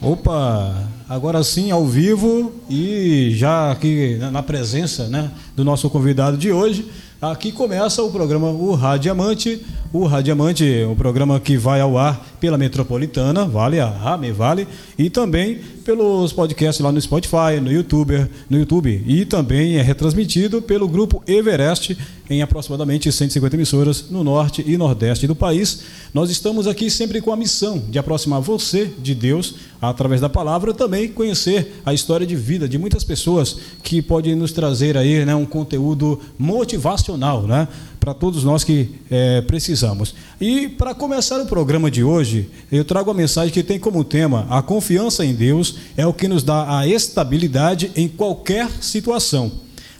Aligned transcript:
Opa, 0.00 0.88
agora 1.08 1.42
sim 1.42 1.72
ao 1.72 1.84
vivo 1.84 2.52
e 2.70 3.32
já 3.34 3.72
aqui 3.72 4.18
na 4.30 4.40
presença 4.40 5.08
né, 5.08 5.32
do 5.56 5.64
nosso 5.64 5.90
convidado 5.90 6.36
de 6.36 6.52
hoje, 6.52 6.88
aqui 7.20 7.50
começa 7.50 8.04
o 8.04 8.12
programa 8.12 8.50
O 8.50 8.74
Radiamante. 8.74 9.60
O 9.94 10.06
Radiamante, 10.06 10.64
um 10.90 10.96
programa 10.96 11.38
que 11.38 11.56
vai 11.56 11.80
ao 11.80 11.96
ar 11.96 12.20
pela 12.40 12.58
Metropolitana, 12.58 13.44
Vale, 13.44 13.78
a 13.78 13.86
Rame 13.88 14.32
Vale, 14.32 14.66
e 14.98 15.08
também 15.08 15.60
pelos 15.84 16.32
podcasts 16.32 16.82
lá 16.82 16.90
no 16.90 17.00
Spotify, 17.00 17.60
no 17.62 17.70
YouTube, 17.70 18.28
no 18.50 18.58
YouTube, 18.58 19.04
e 19.06 19.24
também 19.24 19.76
é 19.76 19.82
retransmitido 19.82 20.60
pelo 20.60 20.88
grupo 20.88 21.22
Everest 21.28 21.96
em 22.28 22.42
aproximadamente 22.42 23.12
150 23.12 23.54
emissoras 23.54 24.10
no 24.10 24.24
norte 24.24 24.64
e 24.66 24.76
nordeste 24.76 25.28
do 25.28 25.36
país. 25.36 25.84
Nós 26.12 26.28
estamos 26.28 26.66
aqui 26.66 26.90
sempre 26.90 27.20
com 27.20 27.32
a 27.32 27.36
missão 27.36 27.78
de 27.88 27.96
aproximar 27.96 28.40
você 28.40 28.90
de 28.98 29.14
Deus 29.14 29.54
através 29.80 30.20
da 30.20 30.28
palavra, 30.28 30.74
também 30.74 31.08
conhecer 31.08 31.80
a 31.84 31.92
história 31.92 32.26
de 32.26 32.34
vida 32.34 32.68
de 32.68 32.78
muitas 32.78 33.04
pessoas 33.04 33.58
que 33.82 34.00
podem 34.00 34.34
nos 34.34 34.52
trazer 34.52 34.96
aí, 34.96 35.24
né, 35.24 35.34
um 35.34 35.44
conteúdo 35.44 36.20
motivacional, 36.38 37.42
né? 37.42 37.68
Para 38.04 38.12
todos 38.12 38.44
nós 38.44 38.62
que 38.62 38.90
é, 39.10 39.40
precisamos. 39.40 40.14
E 40.38 40.68
para 40.68 40.94
começar 40.94 41.40
o 41.40 41.46
programa 41.46 41.90
de 41.90 42.04
hoje, 42.04 42.50
eu 42.70 42.84
trago 42.84 43.10
a 43.10 43.14
mensagem 43.14 43.50
que 43.50 43.62
tem 43.62 43.78
como 43.78 44.04
tema: 44.04 44.46
a 44.50 44.60
confiança 44.60 45.24
em 45.24 45.34
Deus 45.34 45.76
é 45.96 46.06
o 46.06 46.12
que 46.12 46.28
nos 46.28 46.42
dá 46.42 46.80
a 46.80 46.86
estabilidade 46.86 47.90
em 47.96 48.06
qualquer 48.06 48.68
situação. 48.82 49.50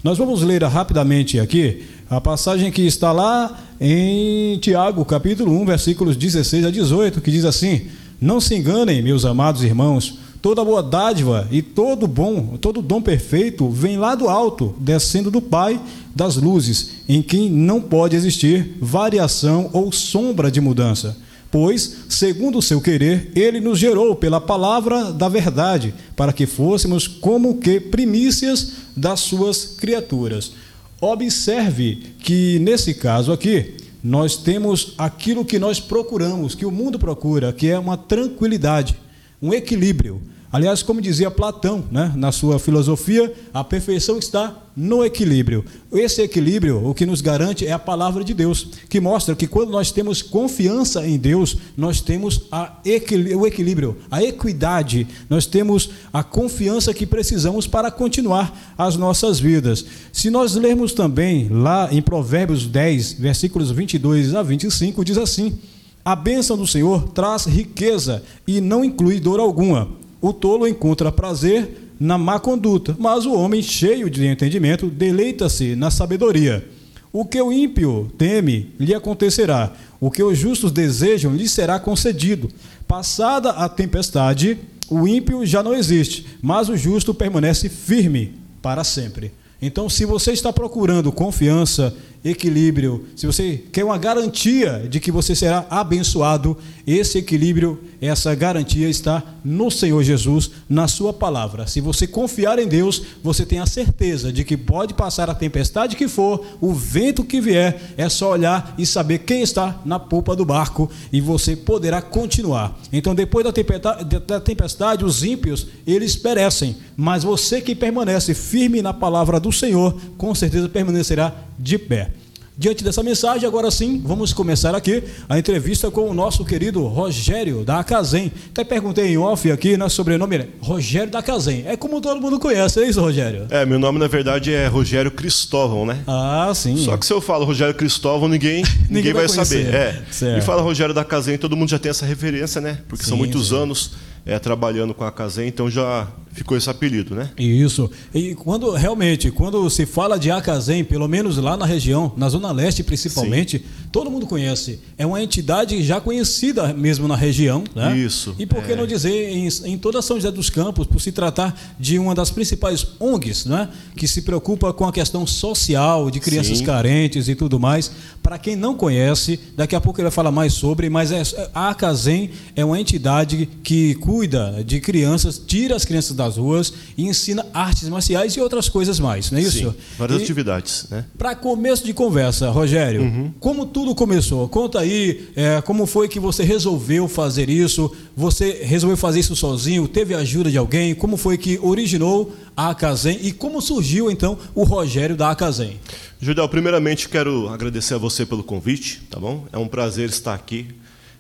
Nós 0.03 0.19
vamos 0.19 0.43
ler 0.43 0.63
rapidamente 0.65 1.41
aqui 1.41 1.87
a 2.11 2.21
passagem 2.21 2.71
que 2.71 2.83
está 2.83 3.11
lá 3.11 3.59
em 3.81 4.59
Tiago, 4.59 5.03
capítulo 5.07 5.59
1, 5.63 5.65
versículos 5.65 6.15
16 6.15 6.67
a 6.67 6.71
18, 6.71 7.23
que 7.23 7.31
diz 7.31 7.47
assim: 7.47 7.87
Não 8.21 8.39
se 8.39 8.55
enganem, 8.55 9.01
meus 9.01 9.25
amados 9.25 9.65
irmãos, 9.65 10.19
toda 10.45 10.63
boa 10.63 10.83
dádiva 10.83 11.49
e 11.51 11.63
todo 11.63 12.07
bom, 12.07 12.59
todo 12.61 12.83
dom 12.83 13.01
perfeito 13.01 13.71
vem 13.71 13.97
lá 13.97 14.15
do 14.15 14.29
alto, 14.29 14.75
descendo 14.79 15.31
do 15.31 15.41
Pai 15.41 15.81
das 16.15 16.37
luzes, 16.37 16.97
em 17.09 17.23
quem 17.23 17.49
não 17.49 17.81
pode 17.81 18.15
existir 18.15 18.77
variação 18.79 19.71
ou 19.73 19.91
sombra 19.91 20.51
de 20.51 20.61
mudança. 20.61 21.17
Pois, 21.51 21.97
segundo 22.11 22.59
o 22.59 22.63
seu 22.63 22.79
querer, 22.79 23.33
ele 23.35 23.59
nos 23.59 23.79
gerou 23.79 24.15
pela 24.15 24.39
palavra 24.39 25.15
da 25.15 25.31
verdade, 25.31 25.95
para 26.15 26.31
que 26.31 26.45
fôssemos 26.45 27.09
como 27.09 27.57
que 27.57 27.81
primícias 27.81 28.73
das 28.95 29.21
suas 29.21 29.65
criaturas. 29.65 30.53
Observe 31.01 32.03
que 32.19 32.59
nesse 32.59 32.93
caso 32.93 33.33
aqui, 33.33 33.79
nós 34.03 34.37
temos 34.37 34.93
aquilo 34.99 35.43
que 35.43 35.59
nós 35.59 35.81
procuramos, 35.81 36.55
que 36.55 36.67
o 36.67 36.71
mundo 36.71 36.99
procura, 36.99 37.51
que 37.51 37.71
é 37.71 37.79
uma 37.79 37.97
tranquilidade, 37.97 38.95
um 39.41 39.51
equilíbrio. 39.51 40.21
Aliás, 40.55 40.85
como 40.85 41.03
dizia 41.03 41.33
Platão, 41.33 41.83
né, 41.91 42.13
na 42.15 42.31
sua 42.31 42.61
filosofia, 42.61 43.35
a 43.53 43.65
perfeição 43.65 44.21
está 44.21 44.57
no 44.77 45.05
equilíbrio. 45.05 45.65
Esse 45.93 46.23
equilíbrio, 46.23 46.89
o 46.89 46.95
que 46.95 47.05
nos 47.05 47.21
garante 47.21 47.67
é 47.67 47.73
a 47.73 47.79
palavra 47.79 48.23
de 48.23 48.33
Deus, 48.33 48.69
que 48.89 49.01
mostra 49.01 49.35
que 49.35 49.49
quando 49.49 49.71
nós 49.71 49.91
temos 49.91 50.23
confiança 50.23 51.05
em 51.05 51.19
Deus, 51.19 51.57
nós 51.77 52.01
temos 52.01 52.43
equil 52.85 53.41
o 53.41 53.45
equilíbrio, 53.49 53.97
a 54.09 54.23
equidade, 54.23 55.09
nós 55.29 55.45
temos 55.45 55.91
a 56.13 56.23
confiança 56.23 56.95
que 56.95 57.05
precisamos 57.05 57.67
para 57.67 57.91
continuar 57.91 58.75
as 58.79 58.95
nossas 58.95 59.41
vidas. 59.41 59.85
Se 60.13 60.31
nós 60.31 60.55
lermos 60.55 60.93
também 60.93 61.49
lá 61.49 61.89
em 61.91 62.01
Provérbios 62.01 62.65
10, 62.65 63.15
versículos 63.15 63.73
22 63.73 64.37
a 64.37 64.43
25, 64.45 65.05
diz 65.05 65.19
assim: 65.19 65.59
A 66.05 66.15
bênção 66.15 66.57
do 66.57 66.65
Senhor 66.65 67.09
traz 67.09 67.45
riqueza 67.45 68.23
e 68.47 68.61
não 68.61 68.85
inclui 68.85 69.19
dor 69.19 69.41
alguma. 69.41 70.04
O 70.25 70.33
tolo 70.33 70.67
encontra 70.67 71.13
prazer 71.13 71.93
na 72.01 72.17
má 72.17 72.41
conduta, 72.41 72.97
mas 72.99 73.27
o 73.27 73.35
homem 73.35 73.61
cheio 73.61 74.09
de 74.09 74.25
entendimento 74.25 74.87
deleita-se 74.87 75.77
na 75.77 75.91
sabedoria. 75.91 76.67
O 77.13 77.27
que 77.27 77.39
o 77.43 77.53
ímpio 77.53 78.11
teme 78.17 78.73
lhe 78.81 78.95
acontecerá, 78.95 79.75
o 80.01 80.11
que 80.11 80.23
os 80.23 80.39
justos 80.39 80.73
desejam 80.73 81.37
lhe 81.37 81.47
será 81.47 81.79
concedido. 81.79 82.49
Passada 82.89 83.51
a 83.51 83.69
tempestade, 83.69 84.57
o 84.89 85.07
ímpio 85.07 85.45
já 85.45 85.63
não 85.63 85.75
existe, 85.75 86.25
mas 86.41 86.71
o 86.71 86.77
justo 86.79 87.13
permanece 87.13 87.69
firme 87.69 88.33
para 88.63 88.83
sempre. 88.83 89.31
Então, 89.61 89.91
se 89.91 90.07
você 90.07 90.33
está 90.33 90.51
procurando 90.51 91.13
confiança 91.13 91.95
equilíbrio, 92.25 93.05
se 93.15 93.27
você 93.27 93.63
quer 93.71 93.85
uma 93.85 93.99
garantia 93.99 94.87
de 94.89 94.99
que 94.99 95.13
você 95.13 95.37
será 95.37 95.67
abençoado, 95.69 96.57
esse 96.87 97.19
equilíbrio, 97.19 97.79
essa 98.01 98.35
garantia 98.35 98.89
está 98.89 99.23
no 99.45 99.71
Senhor 99.71 100.03
Jesus, 100.03 100.51
na 100.69 100.89
Sua 100.89 101.13
palavra. 101.13 101.67
Se 101.67 101.83
você 101.83 102.07
confiar 102.07 102.59
em 102.59 102.67
Deus, 102.67 103.03
você 103.23 103.45
tem 103.45 103.59
a 103.59 103.67
certeza 103.67 104.33
de 104.33 104.43
que 104.43 104.57
pode 104.57 104.95
passar 104.95 105.29
a 105.29 105.35
tempestade 105.35 105.97
que 105.97 106.09
for, 106.09 106.45
o 106.61 106.73
vento 106.73 107.25
que 107.25 107.41
vier, 107.43 107.95
é 107.97 108.09
só 108.09 108.33
olhar 108.33 108.75
e 108.79 108.87
saber 108.87 109.19
quem 109.19 109.43
está 109.43 109.81
na 109.85 109.99
polpa 109.99 110.35
do 110.35 110.47
barco 110.47 110.91
e 111.13 111.21
você 111.21 111.55
poderá 111.55 112.01
continuar. 112.01 112.79
Então, 112.91 113.15
depois 113.15 113.45
da 113.45 114.41
tempestade, 114.41 115.05
os 115.05 115.23
ímpios, 115.23 115.67
eles 115.87 116.17
perecem, 116.17 116.77
mas 116.97 117.23
você 117.23 117.61
que 117.61 117.75
permanece 117.75 118.33
firme 118.33 118.81
na 118.81 118.95
palavra 118.95 119.39
do 119.39 119.53
Senhor, 119.53 119.95
com 120.17 120.35
certeza 120.35 120.69
permanecerá 120.69 121.35
de 121.59 121.79
pé. 121.79 122.11
Diante 122.57 122.85
dessa 122.85 123.03
mensagem, 123.03 123.49
agora 123.49 123.69
sim, 123.69 124.01
vamos 124.05 124.33
começar 124.33 124.77
aqui 124.77 125.03
a 125.29 125.37
entrevista 125.37 125.91
com 125.91 126.09
o 126.09 126.15
nosso 126.15 126.45
querido 126.45 126.87
Rogério 126.87 127.65
da 127.65 127.81
Acazem. 127.81 128.31
Até 128.51 128.63
perguntei 128.63 129.09
em 129.09 129.19
off 129.19 129.51
aqui, 129.51 129.77
né, 129.77 129.89
sobrenome 129.89 130.37
é 130.37 130.49
Rogério 130.61 131.11
da 131.11 131.19
Acazem. 131.19 131.65
É 131.67 131.77
como 131.77 132.01
todo 132.01 132.21
mundo 132.21 132.39
conhece, 132.39 132.81
é 132.81 132.89
isso, 132.89 133.01
Rogério? 133.01 133.49
É, 133.51 133.67
meu 133.67 133.77
nome 133.77 133.99
na 133.99 134.07
verdade 134.07 134.53
é 134.53 134.69
Rogério 134.69 135.11
Cristóvão, 135.11 135.85
né? 135.85 135.99
Ah, 136.07 136.53
sim. 136.55 136.77
Só 136.77 136.97
que 136.97 137.05
se 137.05 137.13
eu 137.13 137.21
falo 137.21 137.45
Rogério 137.45 137.75
Cristóvão, 137.75 138.29
ninguém, 138.29 138.63
ninguém, 138.89 138.89
ninguém 138.89 139.13
vai, 139.13 139.27
vai 139.27 139.45
saber. 139.45 139.75
É. 139.75 140.03
Certo. 140.13 140.39
E 140.39 140.41
fala 140.41 140.63
Rogério 140.63 140.95
da 140.95 141.01
Acazem, 141.01 141.37
todo 141.37 141.57
mundo 141.57 141.71
já 141.71 141.79
tem 141.81 141.91
essa 141.91 142.07
referência, 142.07 142.61
né? 142.61 142.79
Porque 142.87 143.03
sim, 143.03 143.11
são 143.11 143.19
muitos 143.19 143.49
sim. 143.49 143.57
anos 143.57 143.91
é, 144.25 144.39
trabalhando 144.39 144.95
com 144.95 145.03
a 145.03 145.09
Acazem, 145.09 145.49
então 145.49 145.69
já 145.69 146.07
ficou 146.35 146.57
esse 146.57 146.69
apelido, 146.69 147.15
né? 147.15 147.31
Isso. 147.39 147.89
E 148.13 148.35
quando 148.35 148.73
realmente, 148.73 149.31
quando 149.31 149.71
se 149.71 149.87
fala 149.87 150.19
de 150.19 150.31
Acazem, 150.31 150.85
pelo 150.85 151.07
menos 151.07 151.37
lá 151.37 151.57
na 151.57 151.65
região, 151.65 152.13
na 152.17 152.29
Zona 152.29 152.51
Leste 152.51 152.83
principalmente, 152.83 153.59
Sim. 153.59 153.65
todo 153.93 154.11
mundo 154.11 154.27
conhece. 154.27 154.81
É 154.99 155.07
uma 155.07 155.23
entidade 155.23 155.81
já 155.83 156.01
conhecida 156.01 156.75
mesmo 156.75 157.07
na 157.07 157.15
região, 157.15 157.63
né? 157.75 157.97
Isso. 157.97 158.35
E 158.37 158.45
por 158.45 158.63
que 158.65 158.73
é. 158.73 158.77
não 158.77 158.87
dizer 158.87 159.31
em, 159.31 159.49
em, 159.65 159.79
toda 159.79 160.03
São 160.03 160.17
José 160.17 160.33
dos 160.33 160.51
Campos, 160.51 160.87
por 160.89 161.01
se 161.01 161.13
tratar 161.13 161.57
de 161.79 161.99
uma 161.99 162.15
das 162.15 162.31
principais 162.31 162.85
ONGs, 162.99 163.47
né? 163.47 163.69
Que 163.97 164.09
se 164.09 164.23
preocupa 164.23 164.73
com 164.73 164.87
a 164.87 164.93
questão 164.93 165.25
social 165.27 166.11
de 166.11 166.19
crianças 166.19 166.59
Sim. 166.59 166.65
carentes 166.65 167.29
e 167.29 167.37
tudo 167.37 167.61
mais. 167.61 167.91
Para 168.21 168.39
quem 168.39 168.57
não 168.57 168.75
conhece, 168.75 169.39
daqui 169.57 169.77
a 169.77 169.81
pouco 169.81 170.01
ele 170.01 170.05
vai 170.05 170.13
falar 170.13 170.33
mais 170.33 170.53
sobre, 170.55 170.91
mas 170.91 171.13
é, 171.13 171.23
a 171.55 171.71
Acazem 171.71 172.31
é 172.57 172.65
uma 172.65 172.81
entidade 172.81 173.49
que 173.63 173.95
cuida 173.97 174.65
de 174.67 174.81
crianças, 174.81 175.39
tira 175.39 175.77
as 175.77 175.85
crianças 175.85 176.17
da 176.17 176.24
das 176.25 176.37
ruas 176.37 176.73
e 176.97 177.07
ensina 177.07 177.47
artes 177.53 177.89
marciais 177.89 178.35
e 178.35 178.41
outras 178.41 178.69
coisas 178.69 178.99
mais, 178.99 179.31
não 179.31 179.39
é 179.39 179.43
isso? 179.43 179.71
Sim, 179.71 179.75
várias 179.99 180.21
e, 180.21 180.23
atividades. 180.23 180.87
Né? 180.91 181.05
Para 181.17 181.35
começo 181.35 181.85
de 181.85 181.93
conversa, 181.93 182.51
Rogério, 182.51 183.03
uhum. 183.03 183.33
como 183.41 183.67
tudo 183.67 183.95
começou? 183.95 184.49
Conta 184.49 184.81
aí 184.81 185.29
é, 185.37 185.61
como 185.63 185.87
foi 185.87 186.09
que 186.09 186.19
você 186.19 186.43
resolveu 186.43 187.09
fazer 187.09 187.49
isso? 187.49 187.91
Você 188.17 188.63
resolveu 188.65 188.97
fazer 188.97 189.21
isso 189.21 189.37
sozinho? 189.37 189.87
Teve 189.87 190.15
ajuda 190.15 190.51
de 190.51 190.59
alguém? 190.59 190.95
Como 190.95 191.17
foi 191.17 191.37
que 191.37 191.59
originou 191.63 192.35
a 192.57 192.71
Acazem 192.71 193.19
e 193.23 193.33
como 193.33 193.61
surgiu 193.61 194.11
então 194.11 194.39
o 194.55 194.65
Rogério 194.65 195.17
da 195.17 195.31
Acazem? 195.31 195.79
Judel, 196.21 196.49
primeiramente 196.49 197.09
quero 197.09 197.49
agradecer 197.49 197.95
a 197.95 197.99
você 197.99 198.25
pelo 198.25 198.43
convite, 198.43 199.03
tá 199.11 199.21
bom? 199.21 199.45
É 199.53 199.59
um 199.59 199.69
prazer 199.69 200.09
estar 200.09 200.35
aqui 200.35 200.69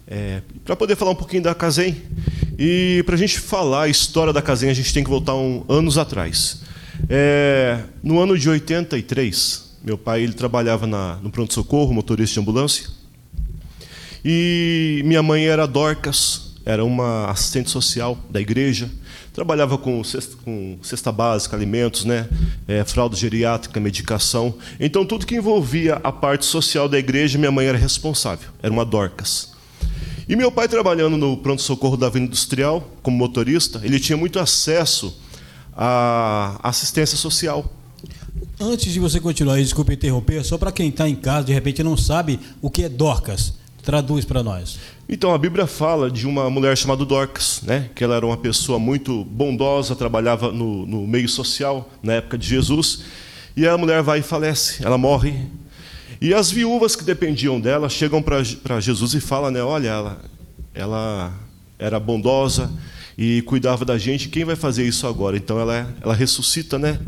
é, 0.06 0.42
para 0.64 0.76
poder 0.76 0.96
falar 0.96 1.12
um 1.12 1.16
pouquinho 1.16 1.42
da 1.42 1.54
Casem. 1.54 1.96
E 2.58 3.02
para 3.04 3.14
a 3.14 3.18
gente 3.18 3.38
falar 3.40 3.82
a 3.82 3.88
história 3.88 4.32
da 4.32 4.40
Casem, 4.40 4.70
a 4.70 4.74
gente 4.74 4.92
tem 4.92 5.02
que 5.02 5.10
voltar 5.10 5.34
um, 5.34 5.64
anos 5.68 5.98
atrás. 5.98 6.62
É, 7.08 7.80
no 8.02 8.20
ano 8.20 8.38
de 8.38 8.48
83, 8.48 9.76
meu 9.82 9.98
pai 9.98 10.22
ele 10.22 10.32
trabalhava 10.32 10.86
na, 10.86 11.16
no 11.16 11.30
pronto-socorro, 11.30 11.92
motorista 11.92 12.34
de 12.34 12.40
ambulância. 12.40 12.88
E 14.24 15.02
minha 15.04 15.22
mãe 15.22 15.46
era 15.46 15.66
Dorcas, 15.66 16.54
era 16.64 16.84
uma 16.84 17.30
assistente 17.30 17.70
social 17.70 18.18
da 18.30 18.40
igreja. 18.40 18.90
Trabalhava 19.32 19.76
com 19.76 20.02
cesta, 20.04 20.36
com 20.44 20.78
cesta 20.80 21.10
básica, 21.10 21.56
alimentos, 21.56 22.04
né? 22.04 22.28
É, 22.68 22.84
fralda 22.84 23.16
geriátrica, 23.16 23.80
medicação. 23.80 24.54
Então, 24.78 25.04
tudo 25.04 25.26
que 25.26 25.34
envolvia 25.34 25.96
a 26.04 26.12
parte 26.12 26.46
social 26.46 26.88
da 26.88 26.98
igreja, 26.98 27.36
minha 27.36 27.50
mãe 27.50 27.66
era 27.66 27.76
responsável. 27.76 28.48
Era 28.62 28.72
uma 28.72 28.84
Dorcas. 28.84 29.53
E 30.28 30.34
meu 30.34 30.50
pai, 30.50 30.68
trabalhando 30.68 31.16
no 31.16 31.36
pronto-socorro 31.36 31.96
da 31.96 32.06
Avenida 32.06 32.30
Industrial, 32.30 32.88
como 33.02 33.16
motorista, 33.16 33.80
ele 33.84 34.00
tinha 34.00 34.16
muito 34.16 34.38
acesso 34.38 35.14
à 35.76 36.58
assistência 36.62 37.16
social. 37.16 37.70
Antes 38.58 38.92
de 38.92 39.00
você 39.00 39.20
continuar, 39.20 39.56
desculpe 39.56 39.92
interromper, 39.92 40.42
só 40.44 40.56
para 40.56 40.72
quem 40.72 40.88
está 40.88 41.08
em 41.08 41.14
casa, 41.14 41.46
de 41.46 41.52
repente 41.52 41.82
não 41.82 41.96
sabe 41.96 42.40
o 42.62 42.70
que 42.70 42.84
é 42.84 42.88
Dorcas. 42.88 43.54
Traduz 43.82 44.24
para 44.24 44.42
nós. 44.42 44.78
Então, 45.06 45.34
a 45.34 45.36
Bíblia 45.36 45.66
fala 45.66 46.10
de 46.10 46.26
uma 46.26 46.48
mulher 46.48 46.74
chamada 46.74 47.04
Dorcas, 47.04 47.60
né? 47.62 47.90
que 47.94 48.02
ela 48.02 48.16
era 48.16 48.24
uma 48.24 48.36
pessoa 48.36 48.78
muito 48.78 49.24
bondosa, 49.24 49.94
trabalhava 49.94 50.50
no, 50.50 50.86
no 50.86 51.06
meio 51.06 51.28
social 51.28 51.90
na 52.02 52.14
época 52.14 52.38
de 52.38 52.48
Jesus, 52.48 53.02
e 53.54 53.66
a 53.66 53.76
mulher 53.76 54.02
vai 54.02 54.20
e 54.20 54.22
falece, 54.22 54.82
ela 54.82 54.96
morre. 54.96 55.38
E 56.20 56.32
as 56.32 56.50
viúvas 56.50 56.96
que 56.96 57.04
dependiam 57.04 57.60
dela 57.60 57.88
chegam 57.88 58.22
para 58.22 58.80
Jesus 58.80 59.14
e 59.14 59.20
falam, 59.20 59.50
né, 59.50 59.62
olha, 59.62 59.88
ela, 59.88 60.20
ela 60.74 61.32
era 61.78 61.98
bondosa, 62.00 62.70
e 63.16 63.42
cuidava 63.42 63.84
da 63.84 63.96
gente, 63.96 64.28
quem 64.28 64.44
vai 64.44 64.56
fazer 64.56 64.84
isso 64.84 65.06
agora? 65.06 65.36
Então 65.36 65.58
ela, 65.58 65.88
ela 66.00 66.14
ressuscita, 66.14 66.78
né? 66.78 66.98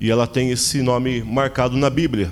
E 0.00 0.10
ela 0.10 0.26
tem 0.26 0.50
esse 0.50 0.82
nome 0.82 1.22
marcado 1.22 1.76
na 1.76 1.88
Bíblia. 1.88 2.30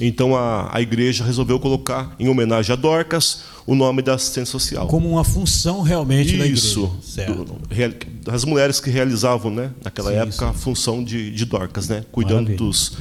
Então 0.00 0.36
a, 0.36 0.70
a 0.72 0.80
igreja 0.80 1.24
resolveu 1.24 1.58
colocar, 1.58 2.14
em 2.18 2.28
homenagem 2.28 2.72
a 2.72 2.76
Dorcas, 2.76 3.44
o 3.66 3.74
nome 3.74 4.02
da 4.02 4.14
assistência 4.14 4.52
social. 4.52 4.86
Como 4.86 5.08
uma 5.08 5.24
função 5.24 5.82
realmente 5.82 6.30
Isso, 6.30 6.38
da 6.38 6.44
igreja. 6.44 7.56
Isso. 7.80 8.02
Das 8.22 8.44
mulheres 8.44 8.80
que 8.80 8.90
realizavam, 8.90 9.50
né, 9.50 9.70
naquela 9.82 10.10
sim, 10.10 10.16
época, 10.16 10.32
sim. 10.32 10.44
a 10.44 10.52
função 10.52 11.02
de, 11.02 11.30
de 11.30 11.44
Dorcas, 11.44 11.88
né? 11.88 12.04
Cuidando 12.10 12.50
Maravilha. 12.50 12.58
dos 12.58 12.96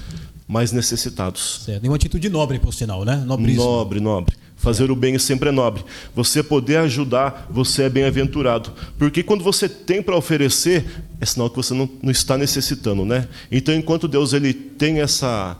mais 0.48 0.72
necessitados. 0.72 1.62
Certo. 1.66 1.86
E 1.86 1.88
uma 1.88 1.96
atitude 1.96 2.30
nobre, 2.30 2.60
por 2.60 2.74
sinal, 2.74 3.06
né? 3.06 3.24
Nobríssimo. 3.26 3.64
Nobre, 3.64 4.00
nobre. 4.00 4.36
Fazer 4.56 4.90
o 4.90 4.96
bem 4.96 5.20
sempre 5.20 5.50
é 5.50 5.52
nobre. 5.52 5.84
Você 6.16 6.42
poder 6.42 6.78
ajudar, 6.78 7.48
você 7.50 7.84
é 7.84 7.90
bem-aventurado. 7.90 8.72
Porque 8.98 9.22
quando 9.22 9.44
você 9.44 9.68
tem 9.68 10.02
para 10.02 10.16
oferecer, 10.16 10.86
é 11.20 11.26
sinal 11.26 11.50
que 11.50 11.58
você 11.58 11.74
não, 11.74 11.90
não, 12.02 12.12
está 12.12 12.38
necessitando, 12.38 13.04
né? 13.04 13.28
Então, 13.52 13.76
enquanto 13.76 14.08
Deus 14.08 14.32
ele 14.34 14.54
tem 14.54 15.02
essa 15.02 15.58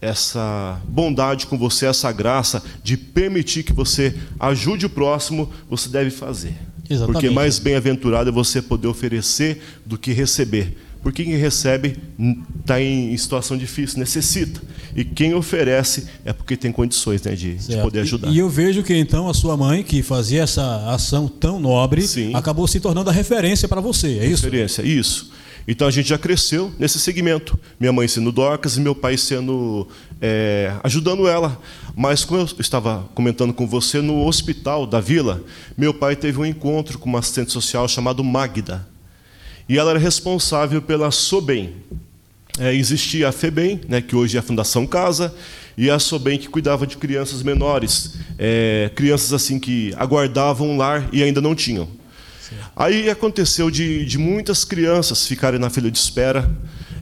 essa 0.00 0.80
bondade 0.86 1.46
com 1.46 1.56
você, 1.56 1.86
essa 1.86 2.12
graça 2.12 2.62
de 2.82 2.94
permitir 2.94 3.62
que 3.62 3.72
você 3.72 4.14
ajude 4.38 4.84
o 4.84 4.90
próximo, 4.90 5.50
você 5.68 5.88
deve 5.88 6.10
fazer. 6.10 6.54
Exatamente. 6.88 7.12
Porque 7.12 7.30
mais 7.30 7.58
bem-aventurado 7.58 8.28
é 8.28 8.32
você 8.32 8.60
poder 8.60 8.86
oferecer 8.86 9.62
do 9.84 9.96
que 9.96 10.12
receber. 10.12 10.76
Porque 11.04 11.22
quem 11.22 11.36
recebe 11.36 11.98
está 12.58 12.80
em 12.80 13.14
situação 13.18 13.58
difícil, 13.58 13.98
necessita. 13.98 14.60
E 14.96 15.04
quem 15.04 15.34
oferece 15.34 16.06
é 16.24 16.32
porque 16.32 16.56
tem 16.56 16.72
condições 16.72 17.22
né, 17.22 17.34
de, 17.34 17.56
de, 17.56 17.76
poder 17.76 18.00
ajudar. 18.00 18.28
E, 18.28 18.36
e, 18.36 18.38
eu 18.38 18.48
vejo 18.48 18.82
que 18.82 18.96
então 18.96 19.28
a 19.28 19.34
sua 19.34 19.54
mãe, 19.54 19.82
que 19.82 20.02
fazia 20.02 20.42
essa 20.42 20.90
ação 20.90 21.28
tão 21.28 21.60
nobre, 21.60 22.00
Sim. 22.00 22.34
acabou 22.34 22.66
se 22.66 22.80
tornando 22.80 23.10
a 23.10 23.12
referência 23.12 23.68
para 23.68 23.82
você, 23.82 24.18
é 24.18 24.26
isso? 24.26 24.44
Referência, 24.44 24.82
isso. 24.82 25.30
Então 25.68 25.86
a 25.86 25.90
gente 25.90 26.08
já 26.08 26.16
cresceu 26.16 26.72
nesse 26.78 26.98
segmento. 26.98 27.58
Minha 27.78 27.92
mãe 27.92 28.08
sendo 28.08 28.32
Dorcas 28.32 28.78
e 28.78 28.80
meu 28.80 28.94
pai 28.94 29.18
sendo. 29.18 29.86
É, 30.22 30.74
ajudando 30.82 31.28
ela. 31.28 31.60
Mas 31.94 32.24
como 32.24 32.40
eu 32.40 32.48
estava 32.58 33.06
comentando 33.14 33.52
com 33.52 33.66
você, 33.66 34.00
no 34.00 34.26
hospital 34.26 34.86
da 34.86 35.00
vila, 35.00 35.42
meu 35.76 35.92
pai 35.92 36.16
teve 36.16 36.38
um 36.38 36.46
encontro 36.46 36.98
com 36.98 37.10
uma 37.10 37.18
assistente 37.18 37.52
social 37.52 37.86
chamada 37.88 38.22
Magda. 38.22 38.93
E 39.68 39.78
ela 39.78 39.90
era 39.90 39.98
responsável 39.98 40.82
pela 40.82 41.10
SOBEM. 41.10 41.74
É, 42.58 42.74
existia 42.74 43.28
a 43.28 43.32
FEBEM, 43.32 43.80
né, 43.88 44.00
que 44.00 44.14
hoje 44.14 44.36
é 44.36 44.40
a 44.40 44.42
Fundação 44.42 44.86
Casa, 44.86 45.34
e 45.76 45.90
a 45.90 45.98
SOBEM 45.98 46.38
que 46.38 46.48
cuidava 46.48 46.86
de 46.86 46.96
crianças 46.96 47.42
menores, 47.42 48.14
é, 48.38 48.90
crianças 48.94 49.32
assim 49.32 49.58
que 49.58 49.92
aguardavam 49.96 50.70
um 50.70 50.76
lar 50.76 51.08
e 51.12 51.22
ainda 51.22 51.40
não 51.40 51.54
tinham. 51.54 51.88
Aí 52.76 53.10
aconteceu 53.10 53.70
de, 53.70 54.04
de 54.04 54.18
muitas 54.18 54.64
crianças 54.64 55.26
ficarem 55.26 55.58
na 55.58 55.70
fila 55.70 55.90
de 55.90 55.98
espera, 55.98 56.48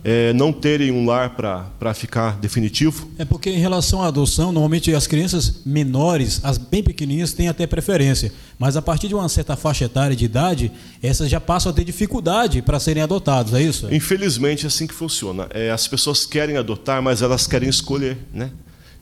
é, 0.04 0.32
não 0.32 0.52
terem 0.52 0.90
um 0.90 1.06
lar 1.06 1.31
para 1.31 1.94
ficar 1.94 2.37
definitivo? 2.38 3.08
É 3.19 3.25
porque 3.25 3.50
em 3.50 3.58
relação 3.58 4.02
à 4.02 4.08
adoção, 4.08 4.52
normalmente 4.52 4.93
as 4.93 5.06
crianças 5.06 5.60
menores, 5.64 6.40
as 6.43 6.58
bem 6.58 6.82
pequenininhas, 6.82 7.32
têm 7.32 7.49
até 7.49 7.66
preferência. 7.66 8.32
Mas 8.58 8.76
a 8.76 8.82
partir 8.82 9.08
de 9.08 9.14
uma 9.14 9.28
certa 9.28 9.56
faixa 9.56 9.84
etária 9.84 10.16
de 10.16 10.25
idade, 10.25 10.72
essas 11.02 11.28
já 11.28 11.40
passam 11.40 11.70
a 11.70 11.75
ter 11.75 11.84
dificuldade 11.84 12.62
para 12.62 12.81
serem 12.81 13.02
adotadas, 13.02 13.54
é 13.54 13.62
isso? 13.62 13.93
Infelizmente 13.93 14.64
é 14.64 14.69
assim 14.69 14.87
que 14.87 14.94
funciona. 14.94 15.46
É, 15.50 15.70
as 15.70 15.87
pessoas 15.87 16.26
querem 16.26 16.56
adotar, 16.56 17.00
mas 17.00 17.22
elas 17.22 17.46
querem 17.46 17.69
escolher, 17.69 18.19
né? 18.32 18.50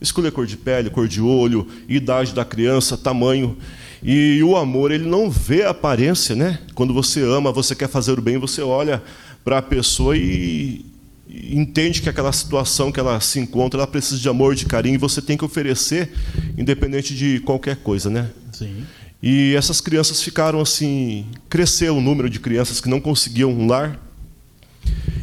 Escolher 0.00 0.32
cor 0.32 0.46
de 0.46 0.56
pele, 0.56 0.88
cor 0.88 1.06
de 1.06 1.20
olho, 1.20 1.66
idade 1.88 2.32
da 2.34 2.44
criança, 2.44 2.96
tamanho. 2.96 3.56
E 4.02 4.42
o 4.42 4.56
amor, 4.56 4.90
ele 4.90 5.04
não 5.06 5.30
vê 5.30 5.64
a 5.64 5.70
aparência, 5.70 6.34
né? 6.34 6.58
Quando 6.74 6.94
você 6.94 7.20
ama, 7.22 7.52
você 7.52 7.74
quer 7.74 7.88
fazer 7.88 8.18
o 8.18 8.22
bem, 8.22 8.38
você 8.38 8.62
olha 8.62 9.02
para 9.44 9.58
a 9.58 9.62
pessoa 9.62 10.16
e, 10.16 10.84
entende 11.32 12.02
que 12.02 12.08
aquela 12.08 12.32
situação 12.32 12.90
que 12.90 12.98
ela 12.98 13.20
se 13.20 13.38
encontra, 13.38 13.78
ela 13.80 13.86
precisa 13.86 14.20
de 14.20 14.28
amor, 14.28 14.54
de 14.54 14.66
carinho, 14.66 14.94
e 14.94 14.98
você 14.98 15.22
tem 15.22 15.36
que 15.36 15.44
oferecer, 15.44 16.10
independente 16.58 17.14
de 17.14 17.40
qualquer 17.40 17.76
coisa, 17.76 18.10
né? 18.10 18.30
Sim. 18.52 18.84
E 19.22 19.54
essas 19.54 19.80
crianças 19.80 20.22
ficaram 20.22 20.60
assim, 20.60 21.26
cresceu 21.48 21.96
o 21.96 22.00
número 22.00 22.28
de 22.28 22.40
crianças 22.40 22.80
que 22.80 22.88
não 22.88 23.00
conseguiam 23.00 23.52
um 23.52 23.66
lar. 23.66 24.00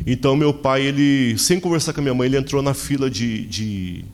Então 0.06 0.36
meu 0.36 0.54
pai, 0.54 0.84
ele, 0.84 1.38
sem 1.38 1.60
conversar 1.60 1.94
com 1.94 2.00
a 2.00 2.04
minha 2.04 2.14
mãe, 2.14 2.28
ele 2.28 2.38
entrou 2.38 2.62
na 2.62 2.74
fila 2.74 3.10
de, 3.10 3.46
de, 3.48 4.06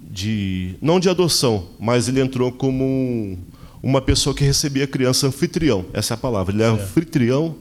de 0.00 0.74
não 0.80 0.98
de 0.98 1.08
adoção, 1.08 1.68
mas 1.78 2.08
ele 2.08 2.20
entrou 2.20 2.50
como 2.50 2.84
um, 2.84 3.38
uma 3.82 4.00
pessoa 4.00 4.34
que 4.34 4.42
recebia 4.42 4.86
criança 4.86 5.26
anfitrião. 5.26 5.84
Essa 5.92 6.14
é 6.14 6.16
a 6.16 6.18
palavra. 6.18 6.54
Ele 6.54 6.62
era 6.62 6.72
é. 6.72 6.82
anfitrião. 6.82 7.54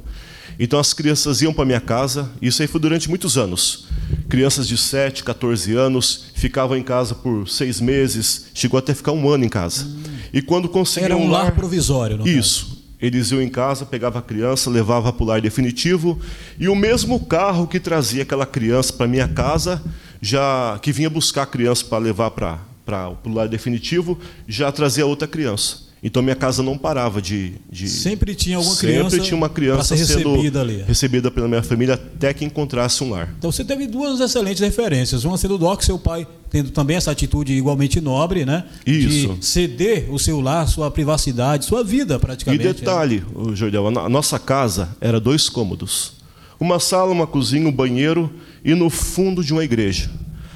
Então 0.63 0.79
as 0.79 0.93
crianças 0.93 1.41
iam 1.41 1.51
para 1.51 1.65
minha 1.65 1.81
casa, 1.81 2.29
isso 2.39 2.61
aí 2.61 2.67
foi 2.67 2.79
durante 2.79 3.09
muitos 3.09 3.35
anos. 3.35 3.87
Crianças 4.29 4.67
de 4.67 4.77
7, 4.77 5.23
14 5.23 5.73
anos 5.73 6.25
ficavam 6.35 6.77
em 6.77 6.83
casa 6.83 7.15
por 7.15 7.49
seis 7.49 7.81
meses, 7.81 8.45
chegou 8.53 8.77
até 8.77 8.93
ficar 8.93 9.11
um 9.11 9.27
ano 9.27 9.43
em 9.43 9.49
casa. 9.49 9.85
Hum. 9.85 10.03
E 10.31 10.39
quando 10.39 10.69
conseguiam. 10.69 11.05
Era 11.05 11.17
um 11.17 11.31
lar, 11.31 11.45
lar 11.45 11.55
provisório, 11.55 12.17
não 12.17 12.27
Isso. 12.27 12.65
Caso. 12.65 12.81
Eles 13.01 13.31
iam 13.31 13.41
em 13.41 13.49
casa, 13.49 13.87
pegava 13.87 14.19
a 14.19 14.21
criança, 14.21 14.69
levava 14.69 15.11
para 15.11 15.23
o 15.23 15.25
lar 15.25 15.41
definitivo, 15.41 16.19
e 16.59 16.69
o 16.69 16.75
mesmo 16.75 17.19
carro 17.21 17.65
que 17.65 17.79
trazia 17.79 18.21
aquela 18.21 18.45
criança 18.45 18.93
para 18.93 19.07
minha 19.07 19.27
casa, 19.27 19.81
já 20.21 20.77
que 20.79 20.91
vinha 20.91 21.09
buscar 21.09 21.41
a 21.41 21.47
criança 21.47 21.83
para 21.83 21.97
levar 21.97 22.29
para, 22.29 22.59
para 22.85 23.09
o 23.25 23.33
lar 23.33 23.49
definitivo, 23.49 24.19
já 24.47 24.71
trazia 24.71 25.07
outra 25.07 25.27
criança. 25.27 25.90
Então 26.03 26.23
minha 26.23 26.35
casa 26.35 26.63
não 26.63 26.77
parava 26.77 27.21
de, 27.21 27.53
de 27.69 27.87
sempre 27.87 28.33
tinha 28.33 28.57
alguma 28.57 28.75
criança 28.75 29.09
sempre 29.11 29.25
tinha 29.27 29.37
uma 29.37 29.49
criança 29.49 29.95
recebida 29.95 30.61
ali. 30.61 30.83
recebida 30.87 31.29
pela 31.29 31.47
minha 31.47 31.61
família 31.61 31.93
até 31.93 32.33
que 32.33 32.43
encontrasse 32.43 33.03
um 33.03 33.11
lar. 33.11 33.31
Então 33.37 33.51
você 33.51 33.63
teve 33.63 33.85
duas 33.85 34.19
excelentes 34.19 34.61
referências, 34.61 35.23
uma 35.25 35.37
sendo 35.37 35.55
o 35.55 35.57
Doc, 35.59 35.83
seu 35.83 35.99
pai 35.99 36.27
tendo 36.49 36.71
também 36.71 36.97
essa 36.97 37.11
atitude 37.11 37.53
igualmente 37.53 38.01
nobre, 38.01 38.45
né? 38.45 38.65
Isso. 38.85 39.35
De 39.35 39.45
ceder 39.45 40.11
o 40.11 40.17
seu 40.17 40.41
lar, 40.41 40.67
sua 40.67 40.89
privacidade, 40.89 41.65
sua 41.65 41.83
vida 41.83 42.19
praticamente. 42.19 42.63
E 42.63 42.67
né? 42.67 42.73
detalhe, 42.73 43.23
né? 43.35 43.55
Jordel, 43.55 43.87
a 43.87 44.09
nossa 44.09 44.39
casa 44.39 44.89
era 44.99 45.19
dois 45.19 45.49
cômodos, 45.49 46.13
uma 46.59 46.79
sala, 46.79 47.11
uma 47.11 47.27
cozinha, 47.27 47.67
um 47.67 47.71
banheiro 47.71 48.29
e 48.65 48.73
no 48.73 48.89
fundo 48.89 49.43
de 49.43 49.53
uma 49.53 49.63
igreja. 49.63 50.09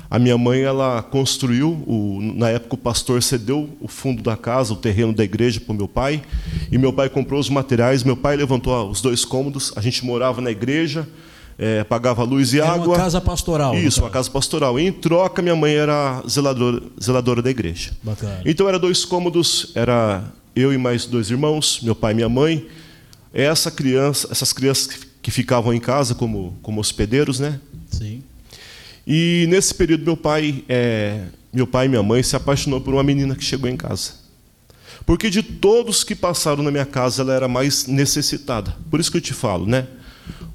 A 0.09 0.19
minha 0.19 0.37
mãe 0.37 0.61
ela 0.61 1.01
construiu, 1.01 1.71
o, 1.87 2.19
na 2.21 2.49
época 2.49 2.75
o 2.75 2.77
pastor 2.77 3.21
cedeu 3.23 3.69
o 3.81 3.87
fundo 3.87 4.21
da 4.21 4.37
casa, 4.37 4.73
o 4.73 4.75
terreno 4.75 5.13
da 5.13 5.23
igreja 5.23 5.59
para 5.59 5.73
o 5.73 5.75
meu 5.75 5.87
pai, 5.87 6.21
e 6.71 6.77
meu 6.77 6.93
pai 6.93 7.09
comprou 7.09 7.39
os 7.39 7.49
materiais. 7.49 8.03
Meu 8.03 8.15
pai 8.15 8.35
levantou 8.35 8.89
os 8.89 9.01
dois 9.01 9.25
cômodos. 9.25 9.73
A 9.75 9.81
gente 9.81 10.05
morava 10.05 10.41
na 10.41 10.51
igreja, 10.51 11.07
é, 11.57 11.83
pagava 11.83 12.23
luz 12.23 12.53
e 12.53 12.59
era 12.59 12.71
água. 12.71 12.87
Uma 12.87 12.97
casa 12.97 13.21
pastoral. 13.21 13.75
Isso, 13.75 14.01
uma 14.01 14.09
casa 14.09 14.29
pastoral. 14.29 14.79
E 14.79 14.87
em 14.87 14.91
troca 14.91 15.41
minha 15.41 15.55
mãe 15.55 15.73
era 15.73 16.21
zeladora, 16.27 16.81
zeladora 17.01 17.41
da 17.41 17.49
igreja. 17.49 17.91
Bacana. 18.03 18.41
Então 18.45 18.67
era 18.67 18.77
dois 18.77 19.05
cômodos, 19.05 19.71
era 19.75 20.23
eu 20.55 20.71
e 20.71 20.77
mais 20.77 21.05
dois 21.05 21.29
irmãos, 21.29 21.79
meu 21.81 21.95
pai 21.95 22.11
e 22.11 22.15
minha 22.15 22.29
mãe. 22.29 22.67
Essa 23.33 23.69
criança, 23.69 24.27
essas 24.31 24.53
crianças 24.53 24.99
que 25.21 25.31
ficavam 25.31 25.73
em 25.73 25.79
casa 25.79 26.13
como 26.13 26.57
como 26.61 26.79
hospedeiros, 26.79 27.39
né? 27.39 27.59
Sim. 27.89 28.21
E 29.07 29.45
nesse 29.49 29.73
período 29.73 30.03
meu 30.03 30.17
pai, 30.17 30.63
é, 30.67 31.25
meu 31.53 31.67
pai 31.67 31.85
e 31.85 31.89
minha 31.89 32.03
mãe 32.03 32.23
se 32.23 32.35
apaixonou 32.35 32.81
por 32.81 32.93
uma 32.93 33.03
menina 33.03 33.35
que 33.35 33.43
chegou 33.43 33.69
em 33.69 33.77
casa. 33.77 34.25
Porque 35.05 35.29
de 35.29 35.43
todos 35.43 36.03
que 36.03 36.15
passaram 36.15 36.63
na 36.63 36.71
minha 36.71 36.85
casa, 36.85 37.21
ela 37.21 37.33
era 37.33 37.47
mais 37.47 37.85
necessitada. 37.85 38.75
Por 38.89 38.99
isso 38.99 39.11
que 39.11 39.17
eu 39.17 39.21
te 39.21 39.33
falo, 39.33 39.65
né? 39.67 39.87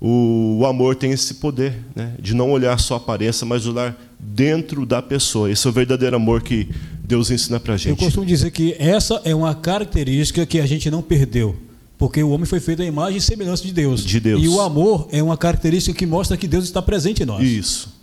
O, 0.00 0.59
o 0.61 0.66
amor 0.66 0.97
tem 0.97 1.12
esse 1.12 1.35
poder, 1.35 1.78
né? 1.95 2.14
De 2.19 2.35
não 2.35 2.50
olhar 2.50 2.78
só 2.80 2.95
a 2.95 2.97
aparência, 2.97 3.47
mas 3.47 3.66
olhar 3.66 3.97
dentro 4.19 4.85
da 4.85 5.00
pessoa. 5.00 5.50
Esse 5.50 5.66
é 5.66 5.71
o 5.71 5.73
verdadeiro 5.73 6.16
amor 6.16 6.42
que 6.42 6.69
Deus 7.04 7.30
ensina 7.30 7.61
para 7.61 7.76
gente. 7.76 7.90
Eu 7.90 7.97
costumo 7.97 8.26
dizer 8.26 8.50
que 8.50 8.75
essa 8.78 9.21
é 9.25 9.35
uma 9.35 9.54
característica 9.54 10.45
que 10.45 10.59
a 10.59 10.66
gente 10.66 10.90
não 10.90 11.02
perdeu. 11.02 11.57
Porque 11.99 12.23
o 12.23 12.30
homem 12.30 12.47
foi 12.47 12.61
feito 12.61 12.80
à 12.80 12.85
imagem 12.85 13.19
e 13.19 13.21
semelhança 13.21 13.62
de 13.62 13.73
Deus. 13.73 14.02
De 14.02 14.19
Deus. 14.19 14.42
E 14.42 14.49
o 14.49 14.59
amor 14.61 15.07
é 15.12 15.23
uma 15.23 15.37
característica 15.37 15.97
que 15.97 16.07
mostra 16.07 16.37
que 16.37 16.49
Deus 16.49 16.64
está 16.64 16.80
presente 16.80 17.23
em 17.23 17.26
nós. 17.26 17.47
Isso. 17.47 18.00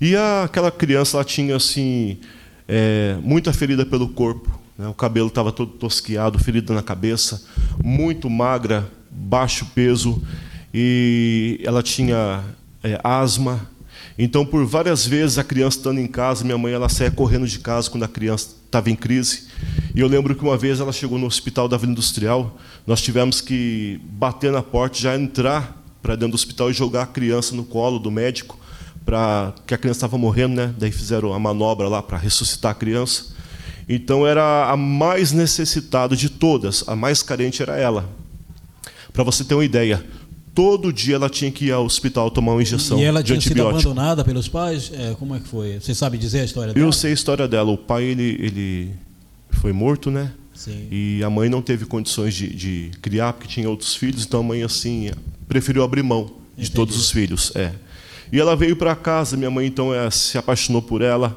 E 0.00 0.14
aquela 0.16 0.70
criança 0.70 1.16
ela 1.16 1.24
tinha 1.24 1.56
assim 1.56 2.18
é, 2.68 3.16
muita 3.22 3.52
ferida 3.52 3.84
pelo 3.84 4.08
corpo, 4.08 4.58
né? 4.78 4.86
o 4.86 4.94
cabelo 4.94 5.28
estava 5.28 5.50
todo 5.50 5.72
tosquiado, 5.72 6.38
ferida 6.38 6.72
na 6.72 6.82
cabeça, 6.82 7.42
muito 7.82 8.30
magra, 8.30 8.88
baixo 9.10 9.66
peso, 9.74 10.22
e 10.72 11.60
ela 11.64 11.82
tinha 11.82 12.44
é, 12.82 13.00
asma. 13.02 13.68
Então, 14.16 14.44
por 14.44 14.64
várias 14.66 15.06
vezes, 15.06 15.38
a 15.38 15.44
criança 15.44 15.78
estando 15.78 15.98
em 15.98 16.06
casa, 16.06 16.44
minha 16.44 16.58
mãe 16.58 16.72
ela 16.72 16.88
saía 16.88 17.10
correndo 17.10 17.46
de 17.46 17.58
casa 17.58 17.90
quando 17.90 18.04
a 18.04 18.08
criança 18.08 18.54
estava 18.66 18.90
em 18.90 18.96
crise. 18.96 19.48
E 19.94 20.00
eu 20.00 20.06
lembro 20.06 20.34
que 20.34 20.42
uma 20.42 20.56
vez 20.56 20.80
ela 20.80 20.92
chegou 20.92 21.18
no 21.18 21.26
hospital 21.26 21.68
da 21.68 21.76
Vila 21.76 21.92
Industrial, 21.92 22.56
nós 22.86 23.00
tivemos 23.00 23.40
que 23.40 24.00
bater 24.04 24.52
na 24.52 24.62
porta, 24.62 24.98
já 24.98 25.16
entrar 25.16 25.76
para 26.02 26.14
dentro 26.14 26.32
do 26.32 26.34
hospital 26.34 26.70
e 26.70 26.72
jogar 26.72 27.02
a 27.02 27.06
criança 27.06 27.54
no 27.54 27.64
colo 27.64 27.98
do 27.98 28.10
médico, 28.10 28.58
para 29.08 29.54
que 29.66 29.72
a 29.72 29.78
criança 29.78 29.96
estava 30.00 30.18
morrendo, 30.18 30.54
né? 30.54 30.74
Daí 30.76 30.92
fizeram 30.92 31.32
a 31.32 31.38
manobra 31.38 31.88
lá 31.88 32.02
para 32.02 32.18
ressuscitar 32.18 32.72
a 32.72 32.74
criança. 32.74 33.28
Então 33.88 34.26
era 34.26 34.70
a 34.70 34.76
mais 34.76 35.32
necessitada 35.32 36.14
de 36.14 36.28
todas, 36.28 36.84
a 36.86 36.94
mais 36.94 37.22
carente 37.22 37.62
era 37.62 37.74
ela. 37.74 38.06
Para 39.10 39.24
você 39.24 39.42
ter 39.44 39.54
uma 39.54 39.64
ideia, 39.64 40.04
todo 40.54 40.92
dia 40.92 41.14
ela 41.14 41.30
tinha 41.30 41.50
que 41.50 41.64
ir 41.64 41.72
ao 41.72 41.86
hospital 41.86 42.30
tomar 42.30 42.52
uma 42.52 42.60
injeção 42.60 42.98
E 42.98 43.04
ela 43.04 43.22
de 43.22 43.28
tinha 43.28 43.40
sido 43.40 43.52
antibiótico. 43.52 43.88
abandonada 43.88 44.22
pelos 44.22 44.46
pais? 44.46 44.92
É, 44.92 45.14
como 45.18 45.34
é 45.34 45.40
que 45.40 45.48
foi? 45.48 45.80
Você 45.80 45.94
sabe 45.94 46.18
dizer 46.18 46.40
a 46.40 46.44
história 46.44 46.74
dela? 46.74 46.86
Eu 46.86 46.92
sei 46.92 47.12
a 47.12 47.14
história 47.14 47.48
dela. 47.48 47.70
O 47.70 47.78
pai 47.78 48.04
ele, 48.04 48.36
ele 48.38 48.90
foi 49.52 49.72
morto, 49.72 50.10
né? 50.10 50.32
Sim. 50.52 50.86
E 50.90 51.24
a 51.24 51.30
mãe 51.30 51.48
não 51.48 51.62
teve 51.62 51.86
condições 51.86 52.34
de, 52.34 52.54
de 52.54 52.90
criar 53.00 53.32
porque 53.32 53.48
tinha 53.48 53.70
outros 53.70 53.94
filhos, 53.94 54.26
então 54.26 54.40
a 54.40 54.42
mãe 54.42 54.62
assim 54.62 55.10
preferiu 55.48 55.82
abrir 55.82 56.02
mão 56.02 56.24
de 56.26 56.64
Entendi. 56.64 56.72
todos 56.72 56.94
os 56.94 57.10
filhos. 57.10 57.52
É. 57.56 57.72
E 58.32 58.38
ela 58.38 58.54
veio 58.54 58.76
para 58.76 58.94
casa. 58.94 59.36
Minha 59.36 59.50
mãe 59.50 59.66
então 59.66 59.94
é, 59.94 60.10
se 60.10 60.36
apaixonou 60.38 60.82
por 60.82 61.02
ela, 61.02 61.36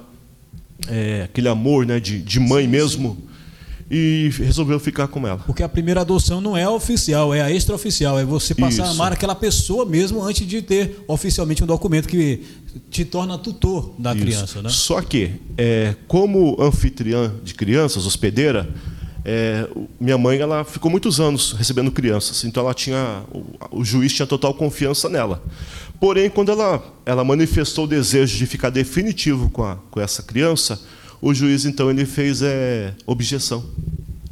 é, 0.88 1.24
aquele 1.24 1.48
amor, 1.48 1.86
né, 1.86 2.00
de, 2.00 2.22
de 2.22 2.40
mãe 2.40 2.68
mesmo, 2.68 3.18
e 3.90 4.30
resolveu 4.38 4.80
ficar 4.80 5.08
com 5.10 5.28
ela. 5.28 5.40
Porque 5.40 5.62
a 5.62 5.68
primeira 5.68 6.00
adoção 6.00 6.40
não 6.40 6.56
é 6.56 6.64
a 6.64 6.72
oficial, 6.72 7.34
é 7.34 7.42
a 7.42 7.52
extraoficial. 7.52 8.18
É 8.18 8.24
você 8.24 8.56
passar 8.56 8.84
a 8.84 8.86
Isso. 8.86 8.96
amar 8.96 9.12
aquela 9.12 9.36
pessoa 9.36 9.86
mesmo 9.86 10.24
antes 10.24 10.48
de 10.48 10.62
ter 10.62 11.04
oficialmente 11.08 11.62
um 11.62 11.68
documento 11.68 12.08
que 12.08 12.42
te 12.90 13.04
torna 13.04 13.38
tutor 13.38 13.94
da 14.00 14.14
Isso. 14.14 14.22
criança, 14.22 14.62
né? 14.62 14.70
Só 14.70 15.02
que, 15.02 15.34
é, 15.58 15.96
como 16.08 16.56
anfitriã 16.62 17.34
de 17.44 17.54
crianças, 17.54 18.06
hospedeira, 18.06 18.74
é, 19.26 19.68
minha 20.00 20.18
mãe 20.18 20.40
ela 20.40 20.64
ficou 20.64 20.90
muitos 20.90 21.20
anos 21.20 21.52
recebendo 21.52 21.92
crianças, 21.92 22.44
então 22.44 22.64
ela 22.64 22.74
tinha 22.74 23.24
o, 23.32 23.80
o 23.80 23.86
juiz 23.86 24.14
tinha 24.14 24.26
total 24.26 24.54
confiança 24.54 25.10
nela. 25.10 25.44
Porém, 26.02 26.32
quando 26.32 26.52
ela, 26.52 26.84
ela 27.06 27.24
manifestou 27.24 27.86
o 27.86 27.88
desejo 27.88 28.36
de 28.36 28.48
ficar 28.48 28.72
definitivo 28.72 29.52
com, 29.52 29.64
a, 29.64 29.76
com 29.92 30.02
essa 30.02 30.24
criança, 30.24 30.82
o 31.22 31.32
juiz 31.32 31.64
então 31.64 31.92
ele 31.92 32.08
fez 32.08 32.42
é, 32.42 32.96
objeção. 33.06 33.64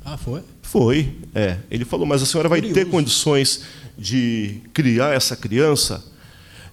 Ah, 0.03 0.17
foi? 0.17 0.41
Foi, 0.63 1.13
é. 1.35 1.57
Ele 1.69 1.85
falou, 1.85 2.07
mas 2.07 2.23
a 2.23 2.25
senhora 2.25 2.49
vai 2.49 2.59
ter 2.59 2.69
Curioso. 2.69 2.89
condições 2.89 3.61
de 3.95 4.61
criar 4.73 5.13
essa 5.13 5.35
criança? 5.35 6.03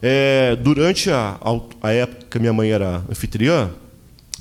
É, 0.01 0.57
durante 0.57 1.11
a, 1.11 1.39
a 1.83 1.93
época 1.93 2.27
que 2.31 2.39
minha 2.39 2.55
mãe 2.55 2.71
era 2.71 3.05
anfitriã, 3.11 3.71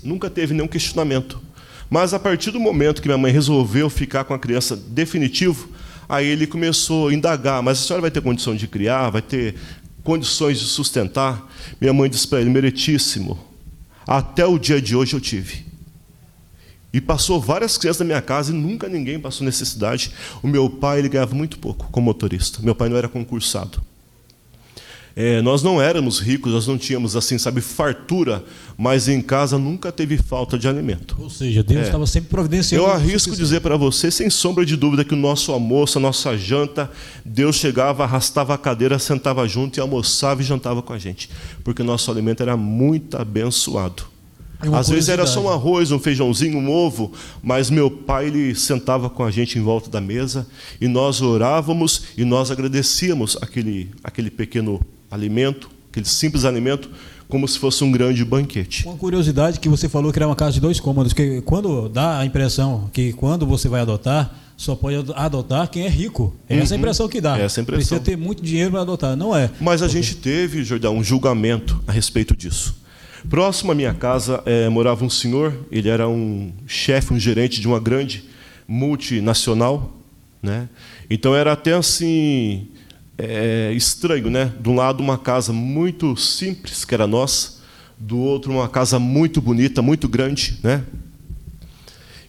nunca 0.01 0.29
teve 0.29 0.53
nenhum 0.53 0.69
questionamento. 0.69 1.41
Mas 1.89 2.13
a 2.13 2.19
partir 2.19 2.51
do 2.51 2.61
momento 2.61 3.01
que 3.01 3.09
minha 3.09 3.17
mãe 3.17 3.33
resolveu 3.33 3.89
ficar 3.89 4.23
com 4.23 4.33
a 4.33 4.39
criança 4.39 4.77
definitivo, 4.77 5.67
aí 6.07 6.27
ele 6.27 6.47
começou 6.47 7.09
a 7.09 7.13
indagar, 7.13 7.61
mas 7.61 7.79
a 7.79 7.81
senhora 7.81 8.01
vai 8.01 8.11
ter 8.11 8.21
condição 8.21 8.55
de 8.55 8.67
criar, 8.67 9.09
vai 9.09 9.21
ter 9.21 9.55
condições 10.05 10.59
de 10.59 10.65
sustentar? 10.65 11.51
Minha 11.81 11.91
mãe 11.91 12.09
disse 12.09 12.25
para 12.25 12.39
ele, 12.39 12.49
meritíssimo, 12.49 13.37
até 14.07 14.45
o 14.45 14.57
dia 14.57 14.79
de 14.81 14.95
hoje 14.95 15.15
eu 15.15 15.19
tive. 15.19 15.65
E 16.93 17.01
passou 17.01 17.41
várias 17.41 17.77
crianças 17.77 17.99
na 17.99 18.05
minha 18.05 18.21
casa 18.21 18.53
e 18.53 18.55
nunca 18.55 18.87
ninguém 18.87 19.19
passou 19.19 19.43
necessidade. 19.43 20.13
O 20.41 20.47
meu 20.47 20.69
pai 20.69 20.99
ele 20.99 21.09
ganhava 21.09 21.35
muito 21.35 21.59
pouco 21.59 21.89
como 21.91 22.05
motorista. 22.05 22.61
Meu 22.61 22.73
pai 22.73 22.87
não 22.87 22.95
era 22.95 23.09
concursado. 23.09 23.81
É, 25.17 25.41
nós 25.41 25.63
não 25.63 25.81
éramos 25.81 26.19
ricos, 26.19 26.51
nós 26.51 26.67
não 26.67 26.77
tínhamos 26.77 27.15
assim, 27.15 27.37
sabe, 27.37 27.61
fartura, 27.61 28.43
mas 28.77 29.07
em 29.07 29.21
casa 29.21 29.57
nunca 29.57 29.89
teve 29.89 30.17
falta 30.17 30.59
de 30.59 30.67
alimento. 30.67 31.15
Ou 31.17 31.29
seja, 31.29 31.63
Deus 31.63 31.83
É. 31.83 31.85
estava 31.85 32.05
sempre 32.05 32.29
providenciando. 32.29 32.83
Eu 32.85 32.91
arrisco 32.91 33.33
dizer 33.33 33.61
para 33.61 33.77
você, 33.77 34.11
sem 34.11 34.29
sombra 34.29 34.65
de 34.65 34.75
dúvida, 34.75 35.05
que 35.05 35.13
o 35.13 35.17
nosso 35.17 35.53
almoço, 35.53 35.97
a 35.97 36.01
nossa 36.01 36.37
janta, 36.37 36.91
Deus 37.23 37.55
chegava, 37.55 38.03
arrastava 38.03 38.53
a 38.53 38.57
cadeira, 38.57 38.99
sentava 38.99 39.47
junto 39.47 39.77
e 39.77 39.79
almoçava 39.79 40.41
e 40.41 40.45
jantava 40.45 40.81
com 40.81 40.91
a 40.91 40.99
gente, 40.99 41.29
porque 41.63 41.81
o 41.81 41.85
nosso 41.85 42.11
alimento 42.11 42.43
era 42.43 42.57
muito 42.57 43.15
abençoado. 43.15 44.03
Uma 44.63 44.79
Às 44.79 44.89
vezes 44.89 45.09
era 45.09 45.25
só 45.27 45.41
um 45.41 45.49
arroz, 45.49 45.91
um 45.91 45.99
feijãozinho, 45.99 46.57
um 46.57 46.69
ovo, 46.71 47.11
mas 47.43 47.69
meu 47.69 47.89
pai 47.91 48.27
ele 48.27 48.55
sentava 48.55 49.09
com 49.09 49.23
a 49.23 49.29
gente 49.29 49.59
em 49.59 49.61
volta 49.61 49.89
da 49.89 50.01
mesa 50.01 50.47
e 50.81 50.87
nós 50.87 51.21
orávamos 51.21 52.03
e 52.17 52.25
nós 52.25 52.49
agradecíamos 52.51 53.37
aquele, 53.41 53.91
aquele 54.03 54.31
pequeno 54.31 54.81
alimento, 55.15 55.69
aquele 55.91 56.05
simples 56.05 56.45
alimento, 56.45 56.89
como 57.27 57.47
se 57.47 57.57
fosse 57.57 57.83
um 57.83 57.91
grande 57.91 58.23
banquete. 58.23 58.85
Uma 58.85 58.95
curiosidade 58.97 59.59
que 59.59 59.67
você 59.67 59.89
falou 59.89 60.11
que 60.13 60.19
era 60.19 60.27
uma 60.27 60.35
casa 60.35 60.51
de 60.53 60.59
dois 60.61 60.79
cômodos, 60.79 61.11
que 61.13 61.41
quando 61.41 61.89
dá 61.89 62.19
a 62.19 62.25
impressão 62.25 62.89
que 62.93 63.13
quando 63.13 63.45
você 63.47 63.67
vai 63.67 63.81
adotar, 63.81 64.31
só 64.55 64.75
pode 64.75 64.97
ado- 64.97 65.13
adotar 65.15 65.67
quem 65.69 65.83
é 65.85 65.89
rico. 65.89 66.33
É 66.47 66.57
essa 66.57 66.75
a 66.75 66.77
impressão 66.77 67.09
que 67.09 67.19
dá. 67.19 67.37
É 67.39 67.43
essa 67.45 67.59
a 67.59 67.63
impressão. 67.63 67.97
Precisa 67.97 67.99
ter 67.99 68.15
muito 68.15 68.43
dinheiro 68.43 68.71
para 68.71 68.81
adotar. 68.81 69.15
Não 69.17 69.35
é. 69.35 69.49
Mas 69.59 69.81
a 69.81 69.87
gente 69.87 70.15
teve, 70.15 70.63
Jordão, 70.63 70.95
um 70.97 71.03
julgamento 71.03 71.81
a 71.87 71.91
respeito 71.91 72.35
disso. 72.37 72.75
Próximo 73.27 73.71
à 73.71 73.75
minha 73.75 73.93
casa 73.93 74.41
eh, 74.45 74.69
morava 74.69 75.03
um 75.03 75.09
senhor, 75.09 75.51
ele 75.71 75.89
era 75.89 76.07
um 76.07 76.51
chefe, 76.67 77.11
um 77.11 77.19
gerente 77.19 77.59
de 77.59 77.67
uma 77.67 77.79
grande 77.79 78.23
multinacional, 78.67 79.93
né? 80.41 80.69
Então 81.09 81.35
era 81.35 81.51
até 81.53 81.73
assim 81.73 82.67
eh, 83.17 83.71
estranho, 83.75 84.29
né? 84.29 84.51
De 84.59 84.69
um 84.69 84.75
lado 84.75 85.01
uma 85.01 85.17
casa 85.17 85.53
muito 85.53 86.15
simples 86.17 86.83
que 86.83 86.93
era 86.93 87.07
nossa, 87.07 87.55
do 87.97 88.17
outro 88.17 88.51
uma 88.51 88.67
casa 88.67 88.99
muito 88.99 89.41
bonita, 89.41 89.81
muito 89.81 90.07
grande, 90.07 90.59
né? 90.63 90.83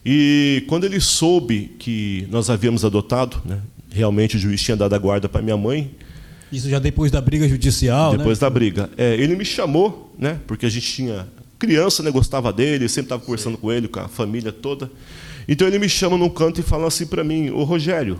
E 0.05 0.63
quando 0.67 0.85
ele 0.85 0.99
soube 1.01 1.75
que 1.77 2.27
nós 2.31 2.49
havíamos 2.49 2.85
adotado, 2.85 3.41
né? 3.45 3.59
Realmente 3.91 4.37
o 4.37 4.39
juiz 4.39 4.61
tinha 4.61 4.77
dado 4.77 4.93
a 4.93 4.97
guarda 4.97 5.27
para 5.27 5.41
minha 5.41 5.57
mãe, 5.57 5.91
Isso 6.51 6.69
já 6.69 6.79
depois 6.79 7.11
da 7.11 7.19
briga 7.19 7.47
judicial, 7.47 8.15
depois 8.15 8.39
né? 8.39 8.41
da 8.41 8.49
briga. 8.49 8.89
É, 8.97 9.15
ele 9.15 9.35
me 9.35 9.43
chamou, 9.43 10.13
né? 10.17 10.39
Porque 10.47 10.65
a 10.65 10.69
gente 10.69 10.89
tinha 10.89 11.27
criança, 11.59 12.01
né? 12.03 12.11
Gostava 12.11 12.53
dele, 12.53 12.87
sempre 12.87 13.07
estava 13.07 13.21
conversando 13.21 13.57
com 13.57 13.71
ele, 13.71 13.87
com 13.87 13.99
a 13.99 14.07
família 14.07 14.51
toda. 14.51 14.89
Então 15.47 15.67
ele 15.67 15.79
me 15.79 15.89
chama 15.89 16.17
num 16.17 16.29
canto 16.29 16.59
e 16.59 16.63
fala 16.63 16.87
assim 16.87 17.05
para 17.05 17.23
mim: 17.23 17.49
Ô 17.49 17.63
Rogério, 17.63 18.19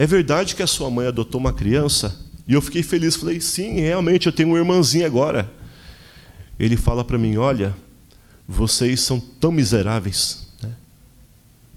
é 0.00 0.06
verdade 0.06 0.56
que 0.56 0.62
a 0.62 0.66
sua 0.66 0.90
mãe 0.90 1.06
adotou 1.06 1.38
uma 1.38 1.52
criança? 1.52 2.18
E 2.48 2.54
eu 2.54 2.62
fiquei 2.62 2.82
feliz, 2.82 3.16
falei: 3.16 3.38
Sim, 3.38 3.80
realmente, 3.80 4.26
eu 4.26 4.32
tenho 4.32 4.48
uma 4.48 4.56
irmãzinha 4.56 5.04
agora. 5.04 5.52
Ele 6.58 6.74
fala 6.74 7.04
para 7.04 7.18
mim: 7.18 7.36
Olha, 7.36 7.76
vocês 8.48 9.00
são 9.00 9.20
tão 9.20 9.52
miseráveis, 9.52 10.48
né? 10.62 10.70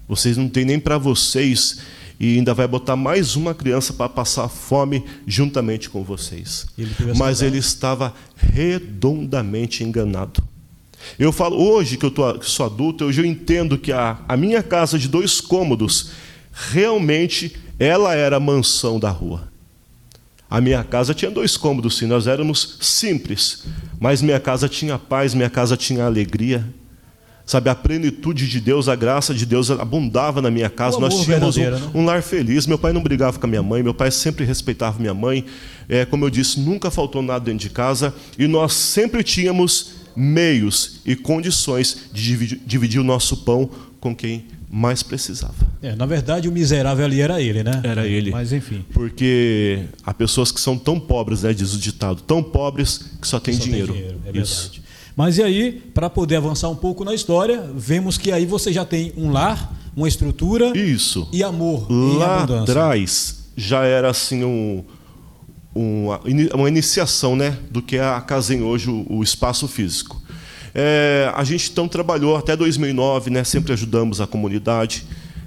Vocês 0.08 0.38
não 0.38 0.48
têm 0.48 0.64
nem 0.64 0.80
para 0.80 0.96
vocês 0.96 1.80
e 2.18 2.38
ainda 2.38 2.54
vai 2.54 2.66
botar 2.66 2.96
mais 2.96 3.36
uma 3.36 3.52
criança 3.52 3.92
para 3.92 4.08
passar 4.08 4.48
fome 4.48 5.04
juntamente 5.26 5.90
com 5.90 6.02
vocês. 6.02 6.64
Ele 6.78 6.94
Mas 7.18 7.42
ele 7.42 7.58
estava 7.58 8.14
redondamente 8.38 9.84
enganado. 9.84 10.42
Eu 11.18 11.30
falo, 11.30 11.56
hoje 11.62 11.98
que 11.98 12.06
eu 12.06 12.10
tô, 12.10 12.38
que 12.38 12.48
sou 12.48 12.64
adulto, 12.64 13.04
hoje 13.04 13.20
eu 13.20 13.26
entendo 13.26 13.76
que 13.76 13.92
a, 13.92 14.18
a 14.26 14.34
minha 14.38 14.62
casa 14.62 14.98
de 14.98 15.08
dois 15.08 15.42
cômodos, 15.42 16.10
realmente, 16.54 17.56
ela 17.78 18.14
era 18.14 18.36
a 18.36 18.40
mansão 18.40 18.98
da 18.98 19.10
rua. 19.10 19.52
A 20.48 20.60
minha 20.60 20.84
casa 20.84 21.12
tinha 21.12 21.30
dois 21.30 21.56
cômodos, 21.56 21.98
sim, 21.98 22.06
nós 22.06 22.28
éramos 22.28 22.78
simples, 22.80 23.64
mas 23.98 24.22
minha 24.22 24.38
casa 24.38 24.68
tinha 24.68 24.96
paz, 24.96 25.34
minha 25.34 25.50
casa 25.50 25.76
tinha 25.76 26.04
alegria. 26.04 26.64
Sabe, 27.46 27.68
a 27.68 27.74
plenitude 27.74 28.48
de 28.48 28.58
Deus, 28.58 28.88
a 28.88 28.96
graça 28.96 29.34
de 29.34 29.44
Deus 29.44 29.70
abundava 29.70 30.40
na 30.40 30.50
minha 30.50 30.70
casa. 30.70 30.98
Nós 30.98 31.22
tínhamos 31.22 31.58
um, 31.58 31.60
né? 31.60 31.90
um 31.94 32.04
lar 32.04 32.22
feliz. 32.22 32.66
Meu 32.66 32.78
pai 32.78 32.90
não 32.92 33.02
brigava 33.02 33.38
com 33.38 33.44
a 33.44 33.48
minha 33.48 33.62
mãe, 33.62 33.82
meu 33.82 33.92
pai 33.92 34.10
sempre 34.10 34.46
respeitava 34.46 34.98
minha 34.98 35.12
mãe. 35.12 35.44
É, 35.86 36.06
como 36.06 36.24
eu 36.24 36.30
disse, 36.30 36.58
nunca 36.58 36.90
faltou 36.90 37.20
nada 37.20 37.44
dentro 37.44 37.58
de 37.58 37.68
casa. 37.68 38.14
E 38.38 38.46
nós 38.46 38.72
sempre 38.72 39.22
tínhamos 39.22 39.96
meios 40.16 41.00
e 41.04 41.14
condições 41.14 42.08
de 42.12 42.22
dividir, 42.22 42.60
dividir 42.64 43.00
o 43.00 43.04
nosso 43.04 43.38
pão 43.38 43.68
com 44.00 44.16
quem 44.16 44.46
mais 44.70 45.02
precisava. 45.02 45.73
É, 45.84 45.94
na 45.94 46.06
verdade, 46.06 46.48
o 46.48 46.52
miserável 46.52 47.04
ali 47.04 47.20
era 47.20 47.42
ele, 47.42 47.62
né? 47.62 47.80
Era 47.84 48.06
ele. 48.06 48.30
Mas 48.30 48.54
enfim. 48.54 48.82
Porque 48.94 49.80
há 50.02 50.14
pessoas 50.14 50.50
que 50.50 50.58
são 50.58 50.78
tão 50.78 50.98
pobres, 50.98 51.42
né, 51.42 51.52
diz 51.52 51.74
o 51.74 51.78
ditado, 51.78 52.22
tão 52.22 52.42
pobres 52.42 52.98
que 53.20 53.28
só 53.28 53.38
têm 53.38 53.52
Só 53.54 53.60
tem 53.60 53.70
dinheiro. 53.70 53.94
é 53.94 54.02
verdade. 54.32 54.38
Isso. 54.40 54.72
Mas 55.14 55.36
e 55.36 55.42
aí, 55.42 55.72
para 55.92 56.08
poder 56.08 56.36
avançar 56.36 56.70
um 56.70 56.74
pouco 56.74 57.04
na 57.04 57.14
história, 57.14 57.62
vemos 57.76 58.16
que 58.16 58.32
aí 58.32 58.46
você 58.46 58.72
já 58.72 58.84
tem 58.84 59.12
um 59.14 59.30
lar, 59.30 59.72
uma 59.94 60.08
estrutura 60.08 60.76
Isso. 60.76 61.28
e 61.32 61.42
amor 61.44 61.86
em 61.90 62.16
Lá 62.16 62.38
abundância. 62.38 62.62
atrás 62.72 63.44
já 63.56 63.84
era 63.84 64.10
assim 64.10 64.42
um, 64.42 64.82
uma, 65.74 66.20
uma 66.54 66.68
iniciação 66.68 67.36
né, 67.36 67.58
do 67.70 67.82
que 67.82 67.96
é 67.96 68.02
a 68.04 68.20
Casem 68.22 68.62
hoje, 68.62 68.88
o, 68.90 69.06
o 69.08 69.22
espaço 69.22 69.68
físico. 69.68 70.20
É, 70.74 71.30
a 71.36 71.44
gente 71.44 71.70
então 71.70 71.86
trabalhou 71.86 72.36
até 72.36 72.56
2009, 72.56 73.30
né? 73.30 73.44
Sempre 73.44 73.72
ajudamos 73.74 74.20
a 74.20 74.26
comunidade, 74.26 75.04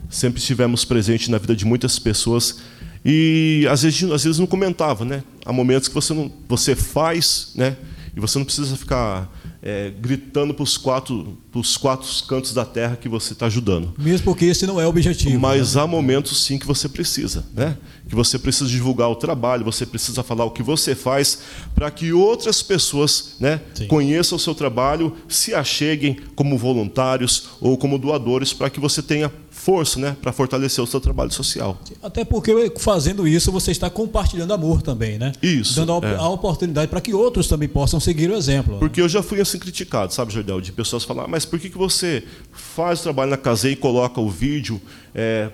sempre 0.09 0.39
estivemos 0.39 0.85
presentes 0.85 1.27
na 1.29 1.37
vida 1.37 1.55
de 1.55 1.65
muitas 1.65 1.99
pessoas 1.99 2.59
e 3.03 3.65
às 3.69 3.83
vezes, 3.83 4.03
às 4.11 4.23
vezes 4.23 4.39
não 4.39 4.47
comentava, 4.47 5.05
né? 5.05 5.23
Há 5.45 5.53
momentos 5.53 5.87
que 5.87 5.95
você 5.95 6.13
não, 6.13 6.31
você 6.47 6.75
faz, 6.75 7.51
né? 7.55 7.77
E 8.15 8.19
você 8.19 8.39
não 8.39 8.45
precisa 8.45 8.75
ficar 8.75 9.31
é, 9.61 9.91
gritando 9.91 10.53
para 10.53 10.63
os 10.63 10.75
quatro, 10.75 11.37
quatro 11.79 12.07
cantos 12.27 12.51
da 12.51 12.65
terra 12.65 12.95
que 12.95 13.07
você 13.07 13.33
está 13.33 13.45
ajudando. 13.45 13.93
Mesmo 13.97 14.25
porque 14.25 14.45
esse 14.45 14.65
não 14.65 14.81
é 14.81 14.85
o 14.85 14.89
objetivo. 14.89 15.39
Mas 15.39 15.75
né? 15.75 15.81
há 15.81 15.87
momentos 15.87 16.43
sim 16.43 16.57
que 16.57 16.65
você 16.65 16.89
precisa, 16.89 17.45
né? 17.53 17.77
Que 18.09 18.15
você 18.15 18.39
precisa 18.39 18.69
divulgar 18.69 19.09
o 19.09 19.15
trabalho, 19.15 19.63
você 19.63 19.85
precisa 19.85 20.23
falar 20.23 20.45
o 20.45 20.51
que 20.51 20.63
você 20.63 20.95
faz 20.95 21.39
para 21.75 21.91
que 21.91 22.11
outras 22.11 22.63
pessoas, 22.63 23.35
né, 23.39 23.61
conheçam 23.87 24.35
o 24.35 24.39
seu 24.39 24.55
trabalho, 24.55 25.15
se 25.27 25.53
acheguem 25.53 26.17
como 26.35 26.57
voluntários 26.57 27.49
ou 27.61 27.77
como 27.77 27.97
doadores 27.97 28.51
para 28.51 28.69
que 28.69 28.79
você 28.79 29.01
tenha 29.01 29.31
força, 29.57 29.99
né, 29.99 30.15
para 30.21 30.31
fortalecer 30.31 30.83
o 30.83 30.87
seu 30.87 31.01
trabalho 31.01 31.31
social. 31.31 31.77
Até 32.01 32.23
porque 32.23 32.71
fazendo 32.77 33.27
isso 33.27 33.51
você 33.51 33.71
está 33.71 33.89
compartilhando 33.89 34.53
amor 34.53 34.81
também, 34.81 35.17
né? 35.17 35.33
Isso. 35.41 35.75
Dando 35.75 36.05
a, 36.05 36.09
é. 36.09 36.15
a 36.15 36.29
oportunidade 36.29 36.87
para 36.87 37.01
que 37.01 37.13
outros 37.13 37.47
também 37.47 37.67
possam 37.67 37.99
seguir 37.99 38.29
o 38.29 38.35
exemplo. 38.35 38.75
Né? 38.75 38.79
Porque 38.79 39.01
eu 39.01 39.09
já 39.09 39.23
fui 39.23 39.41
assim 39.41 39.57
criticado, 39.57 40.13
sabe, 40.13 40.31
Jordel, 40.31 40.61
de 40.61 40.71
pessoas 40.71 41.03
falar, 41.03 41.23
ah, 41.23 41.27
mas 41.27 41.43
por 41.43 41.59
que, 41.59 41.69
que 41.69 41.77
você 41.77 42.23
faz 42.51 42.99
o 42.99 43.03
trabalho 43.03 43.31
na 43.31 43.37
caseia 43.37 43.73
e 43.73 43.75
coloca 43.75 44.21
o 44.21 44.29
vídeo, 44.29 44.79
é, 45.13 45.49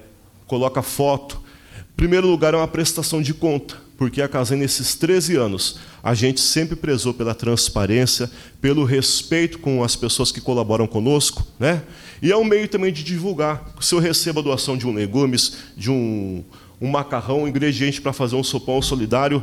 coloca 0.46 0.82
foto? 0.82 1.42
Primeiro 1.96 2.28
lugar 2.28 2.54
é 2.54 2.58
uma 2.58 2.68
prestação 2.68 3.22
de 3.22 3.34
conta, 3.34 3.78
porque 3.98 4.22
a 4.22 4.28
Casem, 4.28 4.60
nesses 4.60 4.96
13 4.96 5.38
anos, 5.38 5.80
a 6.04 6.14
gente 6.14 6.42
sempre 6.42 6.76
prezou 6.76 7.14
pela 7.14 7.34
transparência, 7.34 8.30
pelo 8.60 8.84
respeito 8.84 9.58
com 9.58 9.82
as 9.82 9.96
pessoas 9.96 10.34
que 10.34 10.42
colaboram 10.42 10.86
conosco, 10.86 11.48
né? 11.58 11.82
E 12.22 12.30
é 12.30 12.36
um 12.36 12.44
meio 12.44 12.68
também 12.68 12.92
de 12.92 13.04
divulgar. 13.04 13.74
Se 13.80 13.96
eu 13.96 14.00
recebo 14.00 14.42
a 14.42 14.44
doação 14.44 14.76
de 14.76 14.86
um 14.86 14.94
legumes, 14.94 15.60
de 15.78 15.90
um, 15.90 16.44
um 16.82 16.90
macarrão, 16.90 17.44
um 17.44 17.48
ingrediente 17.48 18.02
para 18.02 18.12
fazer 18.12 18.36
um 18.36 18.44
sopão 18.44 18.82
solidário, 18.82 19.42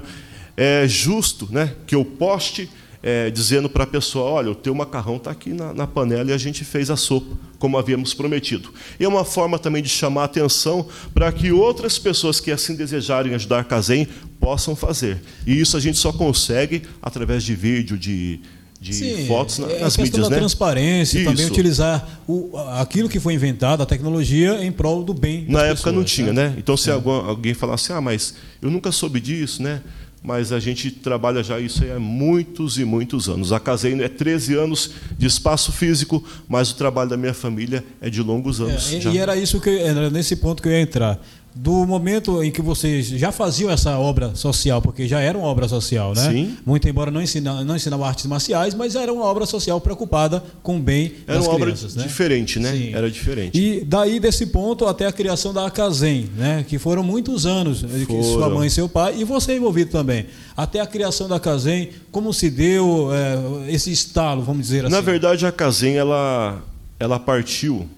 é 0.54 0.86
justo 0.86 1.48
né, 1.50 1.74
que 1.86 1.94
eu 1.94 2.04
poste 2.04 2.68
é, 3.02 3.30
dizendo 3.30 3.68
para 3.68 3.84
a 3.84 3.86
pessoa: 3.86 4.30
olha, 4.30 4.50
o 4.50 4.54
teu 4.54 4.74
macarrão 4.74 5.16
está 5.16 5.30
aqui 5.30 5.52
na, 5.52 5.72
na, 5.72 5.86
panela 5.86 6.30
e 6.30 6.32
a 6.32 6.38
gente 6.38 6.64
fez 6.64 6.90
a 6.90 6.96
sopa, 6.96 7.36
como 7.58 7.78
havíamos 7.78 8.14
prometido. 8.14 8.72
E 8.98 9.04
é 9.04 9.08
uma 9.08 9.24
forma 9.24 9.58
também 9.58 9.82
de 9.82 9.88
chamar 9.88 10.22
a 10.22 10.24
atenção 10.24 10.86
para 11.14 11.30
que 11.32 11.50
outras 11.52 11.98
pessoas 11.98 12.40
que 12.40 12.50
assim 12.50 12.74
desejarem 12.74 13.34
ajudar 13.34 13.60
a 13.60 13.64
Casem 13.64 14.06
possam 14.38 14.76
fazer. 14.76 15.20
E 15.46 15.58
isso 15.58 15.76
a 15.76 15.80
gente 15.80 15.98
só 15.98 16.12
consegue 16.12 16.82
através 17.02 17.42
de 17.42 17.54
vídeo, 17.54 17.96
de, 17.96 18.40
de 18.80 18.94
Sim, 18.94 19.26
fotos 19.26 19.58
nas 19.58 19.70
é 19.70 19.74
a 19.74 19.78
questão 19.78 20.04
mídias, 20.04 20.28
da 20.28 20.30
né? 20.30 20.36
transparência 20.38 21.18
e 21.18 21.24
também 21.24 21.46
utilizar 21.46 22.22
o, 22.26 22.56
aquilo 22.78 23.08
que 23.08 23.20
foi 23.20 23.34
inventado, 23.34 23.82
a 23.82 23.86
tecnologia, 23.86 24.64
em 24.64 24.72
prol 24.72 25.02
do 25.02 25.12
bem. 25.12 25.44
Na 25.48 25.60
época 25.60 25.74
pessoas, 25.74 25.94
não 25.94 26.04
tinha, 26.04 26.32
né? 26.32 26.48
né? 26.48 26.54
Então, 26.58 26.76
se 26.76 26.90
é. 26.90 26.92
algum, 26.92 27.12
alguém 27.12 27.54
falasse, 27.54 27.92
ah, 27.92 28.00
mas 28.00 28.34
eu 28.60 28.70
nunca 28.70 28.90
soube 28.90 29.20
disso, 29.20 29.62
né? 29.62 29.82
Mas 30.22 30.52
a 30.52 30.60
gente 30.60 30.90
trabalha 30.90 31.42
já 31.42 31.58
isso 31.58 31.82
há 31.84 31.98
muitos 31.98 32.78
e 32.78 32.84
muitos 32.84 33.28
anos. 33.28 33.52
A 33.52 33.60
Caseino 33.60 34.02
é 34.02 34.08
13 34.08 34.54
anos 34.54 34.90
de 35.16 35.26
espaço 35.26 35.72
físico, 35.72 36.22
mas 36.48 36.70
o 36.70 36.76
trabalho 36.76 37.08
da 37.08 37.16
minha 37.16 37.32
família 37.32 37.84
é 38.00 38.10
de 38.10 38.22
longos 38.22 38.60
anos. 38.60 38.92
É, 38.92 39.08
e 39.08 39.18
era 39.18 39.36
isso 39.36 39.60
que 39.60 39.70
era 39.70 40.10
nesse 40.10 40.36
ponto 40.36 40.62
que 40.62 40.68
eu 40.68 40.72
ia 40.72 40.80
entrar 40.80 41.18
do 41.54 41.84
momento 41.84 42.42
em 42.42 42.50
que 42.50 42.62
vocês 42.62 43.06
já 43.06 43.32
faziam 43.32 43.70
essa 43.70 43.98
obra 43.98 44.34
social, 44.34 44.80
porque 44.80 45.08
já 45.08 45.20
era 45.20 45.36
uma 45.36 45.48
obra 45.48 45.66
social, 45.66 46.14
né? 46.14 46.30
Sim. 46.30 46.56
Muito 46.64 46.88
embora 46.88 47.10
não 47.10 47.20
ensinava, 47.20 47.64
não 47.64 48.04
artes 48.04 48.26
marciais, 48.26 48.74
mas 48.74 48.94
era 48.94 49.12
uma 49.12 49.24
obra 49.24 49.44
social 49.46 49.80
preocupada 49.80 50.42
com 50.62 50.76
o 50.76 50.80
bem 50.80 51.12
era 51.26 51.38
das 51.38 51.48
uma 51.48 51.56
crianças, 51.56 51.92
obra 51.92 52.02
né? 52.02 52.08
diferente, 52.08 52.58
né? 52.60 52.72
Sim. 52.72 52.94
Era 52.94 53.10
diferente. 53.10 53.58
E 53.58 53.84
daí 53.84 54.20
desse 54.20 54.46
ponto 54.46 54.86
até 54.86 55.06
a 55.06 55.12
criação 55.12 55.52
da 55.52 55.66
Acazem, 55.66 56.28
né? 56.36 56.64
Que 56.68 56.78
foram 56.78 57.02
muitos 57.02 57.46
anos 57.46 57.82
foram. 58.06 58.22
sua 58.22 58.48
mãe 58.48 58.68
e 58.68 58.70
seu 58.70 58.88
pai 58.88 59.16
e 59.18 59.24
você 59.24 59.56
envolvido 59.56 59.90
também. 59.90 60.26
Até 60.56 60.80
a 60.80 60.86
criação 60.86 61.28
da 61.28 61.36
Acazem, 61.36 61.90
como 62.12 62.32
se 62.32 62.48
deu 62.48 63.08
é, 63.12 63.72
esse 63.72 63.90
estalo, 63.90 64.42
vamos 64.42 64.62
dizer 64.62 64.84
assim? 64.84 64.94
Na 64.94 65.00
verdade, 65.00 65.44
a 65.44 65.48
Acazem 65.48 65.96
ela 65.96 66.62
ela 66.98 67.18
partiu 67.18 67.88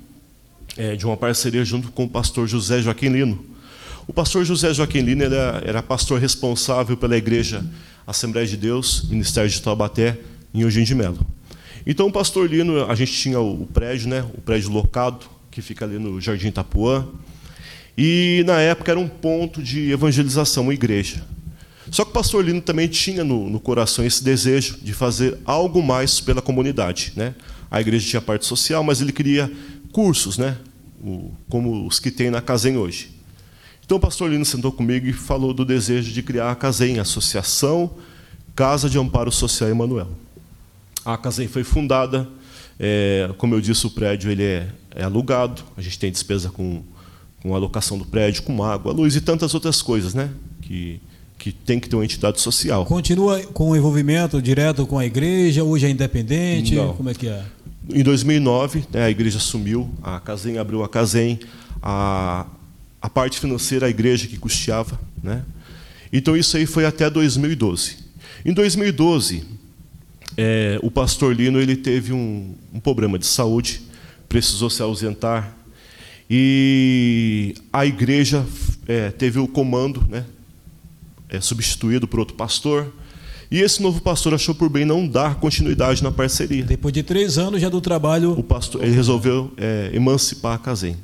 é, 0.76 0.96
de 0.96 1.04
uma 1.04 1.16
parceria 1.16 1.64
junto 1.64 1.90
com 1.90 2.04
o 2.04 2.08
pastor 2.08 2.46
José 2.46 2.80
Joaquim 2.80 3.08
Lino. 3.08 3.51
O 4.06 4.12
pastor 4.12 4.44
José 4.44 4.74
Joaquim 4.74 5.00
Lino 5.00 5.22
era, 5.22 5.62
era 5.64 5.82
pastor 5.82 6.20
responsável 6.20 6.96
pela 6.96 7.16
igreja 7.16 7.64
Assembleia 8.04 8.46
de 8.46 8.56
Deus, 8.56 9.08
Ministério 9.08 9.48
de 9.48 9.62
Taubaté, 9.62 10.18
em 10.52 10.62
Eugênio 10.62 10.86
de 10.86 10.94
Melo. 10.94 11.24
Então, 11.86 12.08
o 12.08 12.12
pastor 12.12 12.50
Lino, 12.50 12.84
a 12.90 12.94
gente 12.96 13.12
tinha 13.12 13.38
o 13.38 13.64
prédio, 13.66 14.08
né, 14.08 14.24
o 14.34 14.40
prédio 14.40 14.70
locado, 14.70 15.26
que 15.52 15.62
fica 15.62 15.84
ali 15.84 15.98
no 15.98 16.20
Jardim 16.20 16.48
Itapuã, 16.48 17.06
e 17.96 18.42
na 18.44 18.60
época 18.60 18.90
era 18.90 18.98
um 18.98 19.08
ponto 19.08 19.62
de 19.62 19.92
evangelização, 19.92 20.64
uma 20.64 20.74
igreja. 20.74 21.22
Só 21.88 22.04
que 22.04 22.10
o 22.10 22.14
pastor 22.14 22.44
Lino 22.44 22.60
também 22.60 22.88
tinha 22.88 23.22
no, 23.22 23.48
no 23.48 23.60
coração 23.60 24.04
esse 24.04 24.24
desejo 24.24 24.78
de 24.82 24.92
fazer 24.92 25.38
algo 25.44 25.80
mais 25.82 26.20
pela 26.20 26.42
comunidade. 26.42 27.12
Né? 27.14 27.34
A 27.70 27.80
igreja 27.80 28.08
tinha 28.08 28.22
parte 28.22 28.46
social, 28.46 28.82
mas 28.82 29.00
ele 29.00 29.12
queria 29.12 29.50
cursos, 29.92 30.38
né? 30.38 30.56
O, 31.04 31.32
como 31.48 31.86
os 31.86 31.98
que 32.00 32.10
tem 32.10 32.30
na 32.30 32.40
Casem 32.40 32.76
hoje. 32.76 33.21
Então 33.92 33.98
o 33.98 34.00
pastor 34.00 34.30
Lino 34.30 34.46
sentou 34.46 34.72
comigo 34.72 35.06
e 35.06 35.12
falou 35.12 35.52
do 35.52 35.66
desejo 35.66 36.10
de 36.12 36.22
criar 36.22 36.50
a 36.50 36.54
CASEM, 36.54 36.98
Associação 36.98 37.90
Casa 38.56 38.88
de 38.88 38.98
Amparo 38.98 39.30
Social 39.30 39.68
Emanuel. 39.68 40.08
A 41.04 41.18
CASEM 41.18 41.46
foi 41.46 41.62
fundada, 41.62 42.26
é, 42.80 43.28
como 43.36 43.54
eu 43.54 43.60
disse, 43.60 43.86
o 43.86 43.90
prédio 43.90 44.30
ele 44.30 44.44
é, 44.44 44.68
é, 44.92 45.04
alugado, 45.04 45.62
a 45.76 45.82
gente 45.82 45.98
tem 45.98 46.10
despesa 46.10 46.48
com, 46.48 46.82
com 47.42 47.52
a 47.52 47.58
alocação 47.58 47.98
do 47.98 48.06
prédio, 48.06 48.44
com 48.44 48.64
água, 48.64 48.94
luz 48.94 49.14
e 49.14 49.20
tantas 49.20 49.52
outras 49.52 49.82
coisas, 49.82 50.14
né? 50.14 50.30
Que, 50.62 50.98
que 51.36 51.52
tem 51.52 51.78
que 51.78 51.86
ter 51.86 51.94
uma 51.94 52.04
entidade 52.06 52.40
social. 52.40 52.86
Continua 52.86 53.42
com 53.42 53.72
o 53.72 53.76
envolvimento 53.76 54.40
direto 54.40 54.86
com 54.86 54.98
a 54.98 55.04
igreja, 55.04 55.64
hoje 55.64 55.84
é 55.84 55.90
independente? 55.90 56.76
Não. 56.76 56.94
Como 56.94 57.10
é 57.10 57.14
que 57.14 57.28
é? 57.28 57.44
Em 57.92 58.02
2009, 58.02 58.84
né, 58.90 59.04
a 59.04 59.10
igreja 59.10 59.36
assumiu, 59.36 59.90
a 60.02 60.18
Casem 60.18 60.56
abriu 60.56 60.82
a 60.82 60.88
Casem, 60.88 61.38
a, 61.82 62.46
a 63.02 63.10
parte 63.10 63.40
financeira 63.40 63.86
a 63.86 63.90
igreja 63.90 64.28
que 64.28 64.38
custeava. 64.38 64.98
Né? 65.20 65.42
Então 66.12 66.36
isso 66.36 66.56
aí 66.56 66.64
foi 66.64 66.86
até 66.86 67.10
2012. 67.10 67.96
Em 68.44 68.52
2012, 68.52 69.44
é, 70.36 70.78
o 70.82 70.90
pastor 70.90 71.34
Lino 71.34 71.60
ele 71.60 71.76
teve 71.76 72.12
um, 72.12 72.54
um 72.72 72.78
problema 72.78 73.18
de 73.18 73.26
saúde, 73.26 73.82
precisou 74.28 74.70
se 74.70 74.80
ausentar, 74.80 75.56
e 76.30 77.54
a 77.72 77.84
igreja 77.84 78.46
é, 78.86 79.10
teve 79.10 79.38
o 79.38 79.46
comando 79.46 80.06
né, 80.08 80.24
é, 81.28 81.40
substituído 81.40 82.06
por 82.08 82.20
outro 82.20 82.36
pastor, 82.36 82.92
e 83.50 83.60
esse 83.60 83.82
novo 83.82 84.00
pastor 84.00 84.32
achou 84.32 84.54
por 84.54 84.70
bem 84.70 84.86
não 84.86 85.06
dar 85.06 85.34
continuidade 85.34 86.02
na 86.02 86.10
parceria. 86.10 86.64
Depois 86.64 86.94
de 86.94 87.02
três 87.02 87.36
anos 87.36 87.60
já 87.60 87.68
do 87.68 87.82
trabalho. 87.82 88.32
O 88.32 88.42
pastor 88.42 88.82
ele 88.82 88.94
resolveu 88.94 89.52
é, 89.58 89.90
emancipar 89.92 90.54
a 90.54 90.58
Casem. 90.58 90.96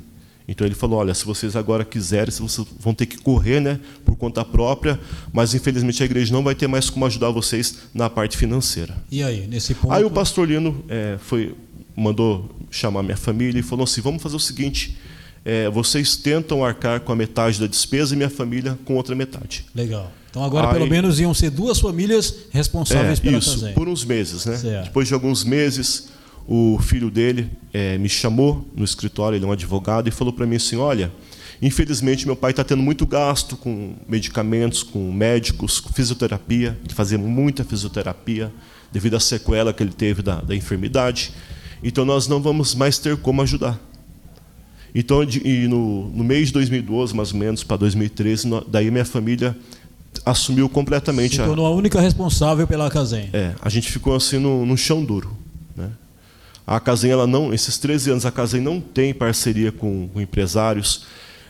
Então 0.49 0.65
ele 0.65 0.73
falou: 0.73 0.99
olha, 0.99 1.13
se 1.13 1.23
vocês 1.25 1.55
agora 1.55 1.85
quiserem, 1.85 2.31
vocês 2.31 2.67
vão 2.79 2.91
ter 2.93 3.05
que 3.05 3.17
correr, 3.17 3.59
né, 3.59 3.79
por 4.03 4.15
conta 4.15 4.43
própria, 4.43 4.99
mas 5.31 5.53
infelizmente 5.53 6.01
a 6.01 6.05
igreja 6.05 6.33
não 6.33 6.43
vai 6.43 6.55
ter 6.55 6.67
mais 6.67 6.89
como 6.89 7.05
ajudar 7.05 7.29
vocês 7.29 7.75
na 7.93 8.09
parte 8.09 8.35
financeira. 8.35 8.97
E 9.11 9.21
aí, 9.21 9.45
nesse 9.45 9.75
ponto? 9.75 9.93
Aí 9.93 10.03
o 10.03 10.09
pastor 10.09 10.49
Lino 10.49 10.83
é, 10.89 11.17
foi, 11.19 11.55
mandou 11.95 12.49
chamar 12.71 13.03
minha 13.03 13.15
família 13.15 13.59
e 13.59 13.63
falou 13.63 13.83
assim: 13.83 14.01
vamos 14.01 14.23
fazer 14.23 14.35
o 14.35 14.39
seguinte. 14.39 14.97
É, 15.45 15.69
vocês 15.69 16.17
tentam 16.17 16.65
arcar 16.65 16.99
com 16.99 17.11
a 17.13 17.15
metade 17.15 17.59
da 17.59 17.67
despesa 17.67 18.13
e 18.13 18.17
minha 18.17 18.29
família 18.29 18.77
com 18.83 18.95
outra 18.95 19.15
metade. 19.15 19.65
Legal. 19.73 20.11
Então 20.29 20.43
agora 20.43 20.67
Aí, 20.67 20.73
pelo 20.73 20.87
menos 20.87 21.19
iam 21.19 21.33
ser 21.33 21.49
duas 21.49 21.79
famílias 21.79 22.35
responsáveis 22.51 23.19
é, 23.19 23.21
pela 23.21 23.37
isso, 23.37 23.71
por 23.73 23.87
uns 23.87 24.03
meses, 24.03 24.45
né? 24.45 24.57
Certo. 24.57 24.85
Depois 24.85 25.07
de 25.07 25.13
alguns 25.13 25.43
meses, 25.43 26.09
o 26.47 26.79
filho 26.79 27.09
dele 27.11 27.49
é, 27.73 27.97
me 27.97 28.09
chamou 28.09 28.67
no 28.75 28.83
escritório, 28.83 29.35
ele 29.35 29.45
é 29.45 29.47
um 29.47 29.51
advogado, 29.51 30.07
e 30.07 30.11
falou 30.11 30.33
para 30.33 30.45
mim 30.45 30.55
assim: 30.55 30.77
Olha, 30.77 31.11
infelizmente 31.61 32.25
meu 32.25 32.35
pai 32.35 32.51
está 32.51 32.63
tendo 32.63 32.81
muito 32.81 33.05
gasto 33.05 33.55
com 33.57 33.95
medicamentos, 34.07 34.83
com 34.83 35.11
médicos, 35.11 35.79
com 35.79 35.91
fisioterapia, 35.93 36.77
ele 36.83 36.93
fazia 36.93 37.17
muita 37.17 37.63
fisioterapia 37.63 38.51
devido 38.91 39.15
à 39.15 39.19
sequela 39.19 39.71
que 39.73 39.83
ele 39.83 39.93
teve 39.93 40.21
da, 40.21 40.41
da 40.41 40.55
enfermidade. 40.55 41.31
Então 41.83 42.03
nós 42.03 42.27
não 42.27 42.41
vamos 42.41 42.75
mais 42.75 42.97
ter 42.97 43.17
como 43.17 43.41
ajudar. 43.41 43.79
Então, 44.93 45.23
de, 45.23 45.67
no, 45.67 46.09
no 46.09 46.23
mês 46.23 46.47
de 46.47 46.53
2012, 46.53 47.15
mais 47.15 47.31
ou 47.31 47.37
menos, 47.37 47.63
para 47.63 47.77
2013, 47.77 48.49
daí 48.67 48.89
minha 48.89 49.05
família 49.05 49.55
assumiu 50.25 50.67
completamente. 50.67 51.35
Se 51.35 51.43
tornou 51.43 51.65
a, 51.65 51.69
a 51.69 51.71
única 51.71 52.01
responsável 52.01 52.65
pela 52.67 52.89
Casem. 52.89 53.29
É, 53.31 53.53
a 53.61 53.69
gente 53.69 53.91
ficou 53.91 54.15
assim 54.15 54.39
no, 54.39 54.65
no 54.65 54.77
chão 54.77 55.03
duro. 55.03 55.35
Né? 55.75 55.89
A 56.69 56.79
Casem, 56.79 57.09
ela 57.09 57.25
não, 57.25 57.51
esses 57.51 57.79
13 57.79 58.11
anos, 58.11 58.25
a 58.27 58.31
Casem 58.31 58.61
não 58.61 58.79
tem 58.79 59.11
parceria 59.11 59.71
com, 59.71 60.07
com 60.07 60.21
empresários. 60.21 61.03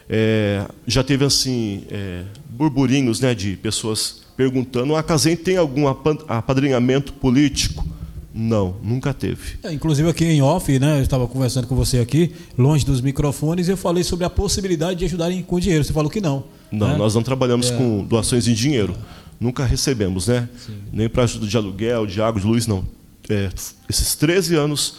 É, 0.09 0.65
já 0.87 1.03
teve 1.03 1.25
assim 1.25 1.83
é, 1.91 2.23
burburinhos 2.49 3.19
né, 3.19 3.35
de 3.35 3.57
pessoas 3.57 4.21
perguntando: 4.37 4.95
a 4.95 5.03
Casem 5.03 5.35
tem 5.35 5.57
algum 5.57 5.89
apadrinhamento 5.89 7.11
político? 7.11 7.85
Não, 8.33 8.77
nunca 8.81 9.13
teve. 9.13 9.59
É, 9.61 9.73
inclusive 9.73 10.07
aqui 10.07 10.23
em 10.23 10.41
off, 10.41 10.79
né? 10.79 10.99
Eu 10.99 11.03
estava 11.03 11.27
conversando 11.27 11.67
com 11.67 11.75
você 11.75 11.99
aqui, 11.99 12.31
longe 12.57 12.85
dos 12.85 13.01
microfones, 13.01 13.67
e 13.67 13.71
eu 13.71 13.77
falei 13.77 14.05
sobre 14.05 14.23
a 14.23 14.29
possibilidade 14.29 14.99
de 14.99 15.05
ajudarem 15.05 15.43
com 15.43 15.59
dinheiro. 15.59 15.83
Você 15.83 15.91
falou 15.91 16.09
que 16.09 16.21
não. 16.21 16.45
Não, 16.71 16.87
né? 16.87 16.95
nós 16.95 17.13
não 17.13 17.23
trabalhamos 17.23 17.69
é. 17.69 17.75
com 17.75 18.05
doações 18.05 18.47
em 18.47 18.53
dinheiro. 18.53 18.95
Nunca 19.37 19.65
recebemos, 19.65 20.27
né? 20.27 20.47
Sim. 20.65 20.77
Nem 20.93 21.09
para 21.09 21.23
ajuda 21.23 21.45
de 21.45 21.57
aluguel, 21.57 22.07
de 22.07 22.21
água, 22.21 22.39
de 22.39 22.47
luz, 22.47 22.65
não. 22.65 22.85
É, 23.29 23.49
esses 23.89 24.15
13 24.15 24.55
anos, 24.55 24.95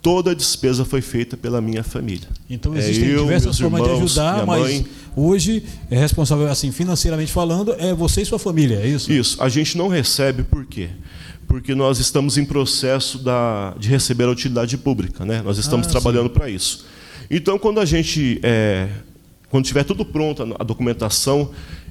toda 0.00 0.30
a 0.30 0.34
despesa 0.34 0.84
foi 0.84 1.00
feita 1.00 1.36
pela 1.36 1.60
minha 1.60 1.82
família. 1.82 2.28
Então 2.48 2.76
existem 2.76 3.08
é 3.08 3.14
eu, 3.14 3.22
diversas 3.22 3.58
formas 3.58 3.80
irmãos, 3.80 3.98
de 3.98 4.04
ajudar, 4.04 4.46
mas 4.46 4.62
mãe. 4.62 4.86
hoje 5.16 5.64
é 5.90 5.98
responsável 5.98 6.48
assim 6.48 6.70
financeiramente 6.70 7.32
falando 7.32 7.74
é 7.78 7.92
você 7.92 8.22
e 8.22 8.26
sua 8.26 8.38
família, 8.38 8.76
é 8.76 8.86
isso? 8.86 9.12
Isso. 9.12 9.42
A 9.42 9.48
gente 9.48 9.76
não 9.76 9.88
recebe 9.88 10.42
por 10.42 10.64
quê? 10.64 10.90
porque 11.52 11.74
nós 11.74 11.98
estamos 11.98 12.38
em 12.38 12.46
processo 12.46 13.18
da, 13.18 13.74
de 13.78 13.86
receber 13.86 14.24
a 14.24 14.30
utilidade 14.30 14.78
pública, 14.78 15.22
né? 15.22 15.42
Nós 15.42 15.58
estamos 15.58 15.86
ah, 15.86 15.90
trabalhando 15.90 16.30
para 16.30 16.48
isso. 16.48 16.86
Então, 17.30 17.58
quando 17.58 17.78
a 17.78 17.84
gente, 17.84 18.40
é, 18.42 18.88
quando 19.50 19.66
tiver 19.66 19.84
tudo 19.84 20.02
pronto, 20.02 20.56
a 20.58 20.64
documentação 20.64 21.50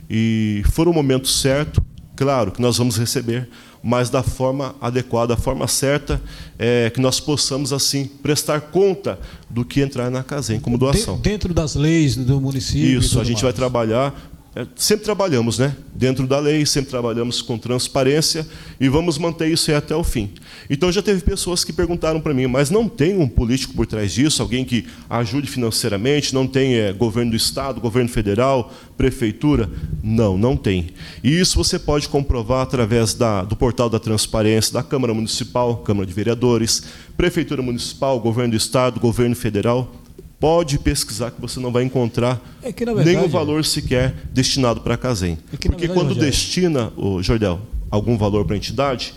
e 0.10 0.64
for 0.72 0.88
o 0.88 0.94
momento 0.94 1.28
certo, 1.28 1.80
claro 2.22 2.52
que 2.52 2.62
nós 2.62 2.78
vamos 2.78 2.98
receber, 2.98 3.50
mas 3.82 4.12
da 4.12 4.22
forma 4.22 4.76
adequada, 4.80 5.36
da 5.36 5.42
forma 5.42 5.68
certa, 5.68 6.22
é, 6.60 6.88
que 6.92 7.02
nós 7.02 7.20
possamos 7.20 7.74
assim 7.74 8.06
prestar 8.06 8.62
conta 8.62 9.20
do 9.50 9.66
que 9.66 9.82
entrar 9.82 10.12
na 10.12 10.22
Casem 10.22 10.60
como 10.60 10.78
doação. 10.78 11.18
Dentro 11.18 11.52
das 11.52 11.74
leis 11.74 12.16
do 12.16 12.40
município. 12.40 13.00
Isso, 13.00 13.20
a 13.20 13.24
gente 13.24 13.38
mais. 13.38 13.42
vai 13.42 13.54
trabalhar 13.54 14.31
é, 14.54 14.68
sempre 14.76 15.06
trabalhamos 15.06 15.58
né? 15.58 15.74
dentro 15.96 16.28
da 16.28 16.38
lei, 16.38 16.66
sempre 16.66 16.90
trabalhamos 16.90 17.42
com 17.42 17.58
transparência 17.58 18.46
e 18.82 18.90
vamos 18.90 19.18
manter 19.18 19.48
isso 19.48 19.74
até 19.74 19.96
o 19.96 20.04
fim. 20.04 20.30
Então 20.70 20.92
já 20.92 21.02
teve 21.02 21.22
pessoas 21.22 21.64
que 21.64 21.72
perguntaram 21.72 22.20
para 22.20 22.34
mim, 22.34 22.48
mas 22.48 22.70
não 22.70 22.90
tem 22.90 23.18
um 23.18 23.30
político 23.30 23.74
por 23.74 23.88
trás 23.88 24.12
disso, 24.12 24.42
alguém 24.42 24.66
que 24.66 24.86
ajude 25.10 25.48
financeiramente, 25.48 26.34
não 26.34 26.46
tem 26.46 26.76
é, 26.76 26.92
governo 26.92 27.32
do 27.32 27.38
Estado, 27.38 27.80
governo 27.80 28.10
federal, 28.10 28.74
prefeitura? 28.98 29.70
Não, 30.04 30.38
não 30.38 30.58
tem. 30.58 30.90
E 31.24 31.40
isso 31.40 31.56
você 31.56 31.80
pode 31.80 32.10
comprovar 32.10 32.62
através 32.62 33.14
da, 33.14 33.44
do 33.44 33.56
portal 33.56 33.90
da 33.90 34.00
transparência 34.00 34.74
da 34.74 34.84
Câmara 34.84 35.14
Municipal, 35.14 35.78
Câmara 35.78 36.06
de 36.06 36.14
Vereadores, 36.14 36.84
Prefeitura 37.16 37.62
Municipal, 37.62 38.20
Governo 38.20 38.52
do 38.52 38.58
Estado, 38.58 39.00
Governo 39.00 39.36
Federal 39.36 40.01
pode 40.42 40.80
pesquisar 40.80 41.30
que 41.30 41.40
você 41.40 41.60
não 41.60 41.72
vai 41.72 41.84
encontrar 41.84 42.42
é 42.64 42.72
verdade, 42.72 43.06
nenhum 43.06 43.30
valor 43.30 43.64
sequer 43.64 44.12
destinado 44.34 44.82
para 44.82 44.96
a 44.96 44.98
Casem. 44.98 45.34
É 45.34 45.52
Porque 45.52 45.70
verdade, 45.70 45.94
quando 45.94 46.08
Rogério. 46.10 46.30
destina, 46.30 46.92
o 46.98 47.22
Jordel, 47.22 47.62
algum 47.92 48.18
valor 48.18 48.44
para 48.44 48.56
a 48.56 48.58
entidade, 48.58 49.14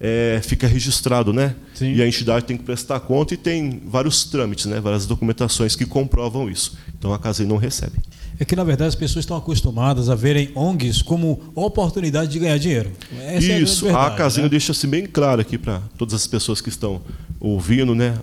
é, 0.00 0.40
fica 0.42 0.68
registrado, 0.68 1.32
né? 1.32 1.56
Sim. 1.74 1.94
E 1.94 2.00
a 2.00 2.06
entidade 2.06 2.44
tem 2.44 2.56
que 2.56 2.62
prestar 2.62 3.00
conta 3.00 3.34
e 3.34 3.36
tem 3.36 3.82
vários 3.86 4.24
trâmites, 4.24 4.66
né? 4.66 4.80
várias 4.80 5.04
documentações 5.04 5.74
que 5.74 5.84
comprovam 5.84 6.48
isso. 6.48 6.78
Então 6.96 7.12
a 7.12 7.18
Casem 7.18 7.44
não 7.46 7.56
recebe. 7.56 7.98
É 8.40 8.44
que, 8.44 8.54
na 8.54 8.62
verdade, 8.62 8.88
as 8.88 8.94
pessoas 8.94 9.24
estão 9.24 9.36
acostumadas 9.36 10.08
a 10.08 10.14
verem 10.14 10.50
ONGs 10.54 11.02
como 11.02 11.52
oportunidade 11.54 12.30
de 12.30 12.38
ganhar 12.38 12.58
dinheiro. 12.58 12.92
Essa 13.20 13.52
isso, 13.52 13.88
é 13.88 13.92
a, 13.92 14.06
a 14.06 14.10
Casem 14.12 14.44
né? 14.44 14.48
deixa-se 14.48 14.86
bem 14.86 15.06
claro 15.06 15.40
aqui 15.40 15.58
para 15.58 15.80
todas 15.96 16.14
as 16.14 16.26
pessoas 16.26 16.60
que 16.60 16.68
estão 16.68 17.02
ouvindo, 17.40 17.94
né, 17.94 18.16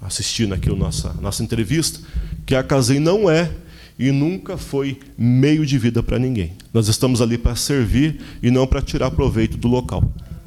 assistindo 0.00 0.54
aqui 0.54 0.68
a 0.68 0.74
nossa, 0.74 1.14
nossa 1.20 1.42
entrevista, 1.42 2.00
que 2.44 2.54
a 2.54 2.62
Casem 2.62 2.98
não 2.98 3.30
é 3.30 3.50
e 3.98 4.10
nunca 4.10 4.56
foi 4.56 4.98
meio 5.16 5.64
de 5.64 5.78
vida 5.78 6.02
para 6.02 6.18
ninguém. 6.18 6.52
Nós 6.74 6.88
estamos 6.88 7.20
ali 7.20 7.38
para 7.38 7.54
servir 7.54 8.20
e 8.42 8.50
não 8.50 8.66
para 8.66 8.82
tirar 8.82 9.10
proveito 9.12 9.56
do 9.56 9.68
local. 9.68 10.02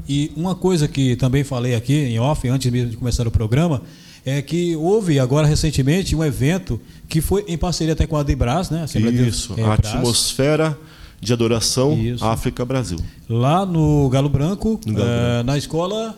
E 0.08 0.32
uma 0.36 0.56
coisa 0.56 0.88
que 0.88 1.16
também 1.16 1.44
falei 1.44 1.74
aqui 1.74 1.94
em 1.94 2.20
off, 2.20 2.48
antes 2.48 2.72
mesmo 2.72 2.92
de 2.92 2.98
começar 2.98 3.28
o 3.28 3.32
programa, 3.32 3.82
é 4.26 4.42
que 4.42 4.76
houve 4.76 5.20
agora 5.20 5.46
recentemente 5.46 6.16
um 6.16 6.24
evento 6.24 6.82
que 7.08 7.22
foi 7.22 7.46
em 7.48 7.58
parceria 7.58 7.94
até 7.94 8.08
com 8.08 8.18
a 8.18 8.24
Debras, 8.24 8.70
né? 8.70 8.82
A 8.82 9.00
Isso, 9.12 9.54
de, 9.54 9.62
é, 9.62 9.64
a 9.64 9.74
atmosfera 9.74 10.78
de 11.22 11.32
adoração 11.32 11.98
Isso. 11.98 12.26
África 12.26 12.66
Brasil. 12.66 12.98
Lá 13.30 13.66
no 13.66 14.10
Galo 14.10 14.30
Branco, 14.30 14.80
no 14.86 14.94
Galo 14.94 15.10
é, 15.10 15.34
Branco. 15.34 15.48
na 15.48 15.58
escola 15.58 16.18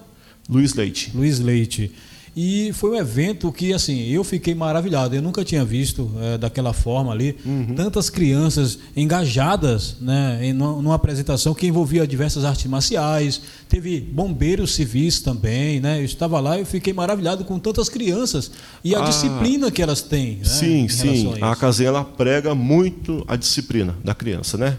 Luiz 0.49 0.73
Leite. 0.73 1.11
Luiz 1.13 1.39
Leite. 1.39 1.91
E 2.39 2.71
foi 2.73 2.91
um 2.91 2.95
evento 2.95 3.52
que, 3.52 3.73
assim, 3.73 4.10
eu 4.10 4.23
fiquei 4.23 4.54
maravilhado. 4.54 5.15
Eu 5.15 5.23
nunca 5.23 5.43
tinha 5.43 5.65
visto 5.65 6.12
é, 6.21 6.38
daquela 6.38 6.71
forma 6.71 7.12
ali 7.12 7.36
uhum. 7.43 7.73
tantas 7.73 8.12
crianças 8.12 8.78
engajadas 8.95 9.97
né, 10.00 10.38
em 10.43 10.54
numa 10.54 10.93
apresentação 10.93 11.56
que 11.56 11.65
envolvia 11.65 12.06
diversas 12.06 12.45
artes 12.45 12.67
marciais. 12.67 13.41
Teve 13.67 14.00
bombeiros 14.00 14.76
civis 14.76 15.19
também, 15.19 15.80
né? 15.80 16.00
Eu 16.00 16.06
estava 16.06 16.39
lá 16.39 16.60
e 16.60 16.63
fiquei 16.63 16.93
maravilhado 16.93 17.43
com 17.43 17.58
tantas 17.58 17.89
crianças 17.89 18.52
e 18.84 18.93
a 18.93 19.00
ah, 19.00 19.06
disciplina 19.06 19.71
que 19.71 19.82
elas 19.82 20.04
têm. 20.04 20.36
Né, 20.36 20.43
sim, 20.43 20.88
sim. 20.88 21.34
A, 21.41 21.54
a 21.54 21.84
ela 21.84 22.04
prega 22.04 22.54
muito 22.54 23.26
a 23.28 23.36
disciplina 23.36 23.95
da 24.04 24.13
criança, 24.13 24.60
né? 24.60 24.78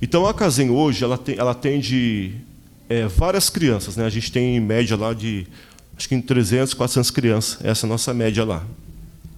Então 0.00 0.26
a 0.26 0.32
Casem 0.32 0.70
hoje 0.70 1.02
ela 1.02 1.18
tem, 1.18 1.36
ela 1.36 1.50
atende 1.50 2.36
é, 2.90 3.06
várias 3.06 3.48
crianças. 3.48 3.96
Né? 3.96 4.04
A 4.04 4.10
gente 4.10 4.32
tem 4.32 4.56
em 4.56 4.60
média 4.60 4.96
lá 4.96 5.14
de 5.14 5.46
acho 6.00 6.08
que 6.08 6.14
em 6.14 6.22
300, 6.22 6.72
400 6.72 7.10
crianças. 7.10 7.58
Essa 7.62 7.84
é 7.84 7.86
a 7.86 7.90
nossa 7.90 8.14
média 8.14 8.42
lá. 8.42 8.64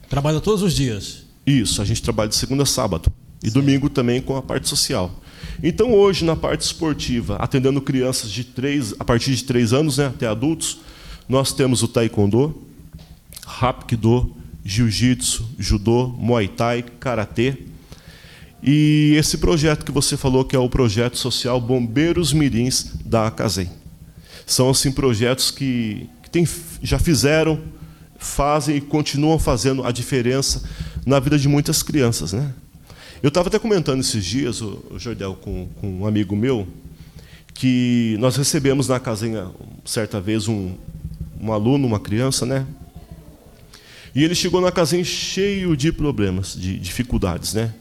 Trabalha 0.08 0.40
todos 0.40 0.62
os 0.62 0.72
dias? 0.72 1.24
Isso, 1.44 1.82
a 1.82 1.84
gente 1.84 2.00
trabalha 2.00 2.28
de 2.28 2.36
segunda 2.36 2.62
a 2.62 2.66
sábado. 2.66 3.12
E 3.42 3.48
Sim. 3.48 3.54
domingo 3.54 3.90
também 3.90 4.22
com 4.22 4.36
a 4.36 4.42
parte 4.42 4.68
social. 4.68 5.10
Então, 5.60 5.92
hoje, 5.92 6.24
na 6.24 6.36
parte 6.36 6.60
esportiva, 6.60 7.34
atendendo 7.36 7.80
crianças 7.80 8.30
de 8.30 8.44
três, 8.44 8.94
a 9.00 9.04
partir 9.04 9.34
de 9.34 9.42
3 9.42 9.72
anos 9.72 9.98
né, 9.98 10.06
até 10.06 10.28
adultos, 10.28 10.78
nós 11.28 11.52
temos 11.52 11.82
o 11.82 11.88
taekwondo, 11.88 12.62
hapkido, 13.44 14.32
jiu-jitsu, 14.64 15.44
judô, 15.58 16.06
muay 16.16 16.46
thai, 16.46 16.84
karatê, 17.00 17.56
e 18.62 19.16
esse 19.18 19.38
projeto 19.38 19.84
que 19.84 19.90
você 19.90 20.16
falou, 20.16 20.44
que 20.44 20.54
é 20.54 20.58
o 20.60 20.68
projeto 20.68 21.18
social 21.18 21.60
Bombeiros 21.60 22.32
Mirins 22.32 22.92
da 23.04 23.26
Acasem. 23.26 23.68
São 24.46 24.70
assim 24.70 24.92
projetos 24.92 25.50
que 25.50 26.08
tem, 26.32 26.48
já 26.82 26.98
fizeram, 26.98 27.60
fazem 28.18 28.76
e 28.76 28.80
continuam 28.80 29.38
fazendo 29.38 29.84
a 29.84 29.92
diferença 29.92 30.62
na 31.04 31.20
vida 31.20 31.38
de 31.38 31.46
muitas 31.46 31.82
crianças. 31.82 32.32
Né? 32.32 32.52
Eu 33.22 33.28
estava 33.28 33.48
até 33.48 33.58
comentando 33.58 34.00
esses 34.00 34.24
dias, 34.24 34.62
o, 34.62 34.82
Jordel, 34.96 35.34
com, 35.34 35.68
com, 35.80 36.00
um 36.00 36.06
amigo 36.06 36.34
meu, 36.34 36.66
que 37.52 38.16
nós 38.18 38.34
recebemos 38.36 38.88
na 38.88 38.98
casinha, 38.98 39.48
certa 39.84 40.20
vez, 40.20 40.48
um, 40.48 40.74
um 41.38 41.52
aluno, 41.52 41.86
uma 41.86 42.00
criança, 42.00 42.46
né? 42.46 42.66
E 44.14 44.24
ele 44.24 44.34
chegou 44.34 44.60
na 44.60 44.72
casinha 44.72 45.04
cheio 45.04 45.76
de 45.76 45.92
problemas, 45.92 46.54
de 46.54 46.78
dificuldades, 46.78 47.54
né? 47.54 47.72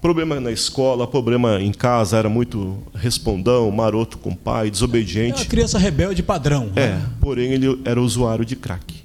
Problema 0.00 0.40
na 0.40 0.52
escola, 0.52 1.06
problema 1.08 1.60
em 1.60 1.72
casa, 1.72 2.16
era 2.16 2.28
muito 2.28 2.78
respondão, 2.94 3.68
maroto 3.70 4.16
com 4.18 4.30
o 4.30 4.36
pai, 4.36 4.70
desobediente. 4.70 5.40
É 5.40 5.42
uma 5.42 5.50
criança 5.50 5.78
rebelde 5.78 6.22
padrão. 6.22 6.70
É, 6.76 6.90
né? 6.90 7.08
porém 7.20 7.52
ele 7.52 7.80
era 7.84 8.00
usuário 8.00 8.44
de 8.44 8.54
crack. 8.54 9.02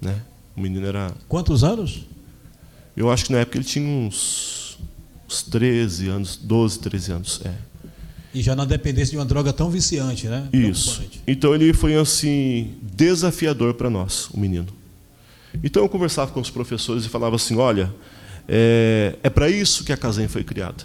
Né? 0.00 0.14
O 0.56 0.60
menino 0.60 0.86
era. 0.86 1.12
Quantos 1.28 1.64
anos? 1.64 2.06
Eu 2.96 3.10
acho 3.10 3.24
que 3.24 3.32
na 3.32 3.38
época 3.38 3.58
ele 3.58 3.64
tinha 3.64 3.88
uns, 3.88 4.78
uns 5.28 5.42
13 5.42 6.08
anos, 6.08 6.36
12, 6.36 6.78
13 6.78 7.12
anos. 7.12 7.40
É. 7.44 7.52
E 8.32 8.42
já 8.42 8.54
na 8.54 8.64
dependência 8.64 9.10
de 9.12 9.16
uma 9.16 9.24
droga 9.24 9.52
tão 9.52 9.70
viciante, 9.70 10.28
né? 10.28 10.48
Isso. 10.52 11.02
Então 11.26 11.54
ele 11.54 11.72
foi 11.72 11.96
assim 11.96 12.74
desafiador 12.82 13.74
para 13.74 13.90
nós, 13.90 14.28
o 14.30 14.38
menino. 14.38 14.68
Então 15.64 15.82
eu 15.82 15.88
conversava 15.88 16.30
com 16.30 16.40
os 16.40 16.50
professores 16.50 17.04
e 17.04 17.08
falava 17.08 17.36
assim: 17.36 17.56
olha, 17.56 17.92
é, 18.48 19.16
é 19.22 19.28
para 19.28 19.50
isso 19.50 19.84
que 19.84 19.92
a 19.92 19.96
Casem 19.96 20.26
foi 20.26 20.42
criada. 20.42 20.84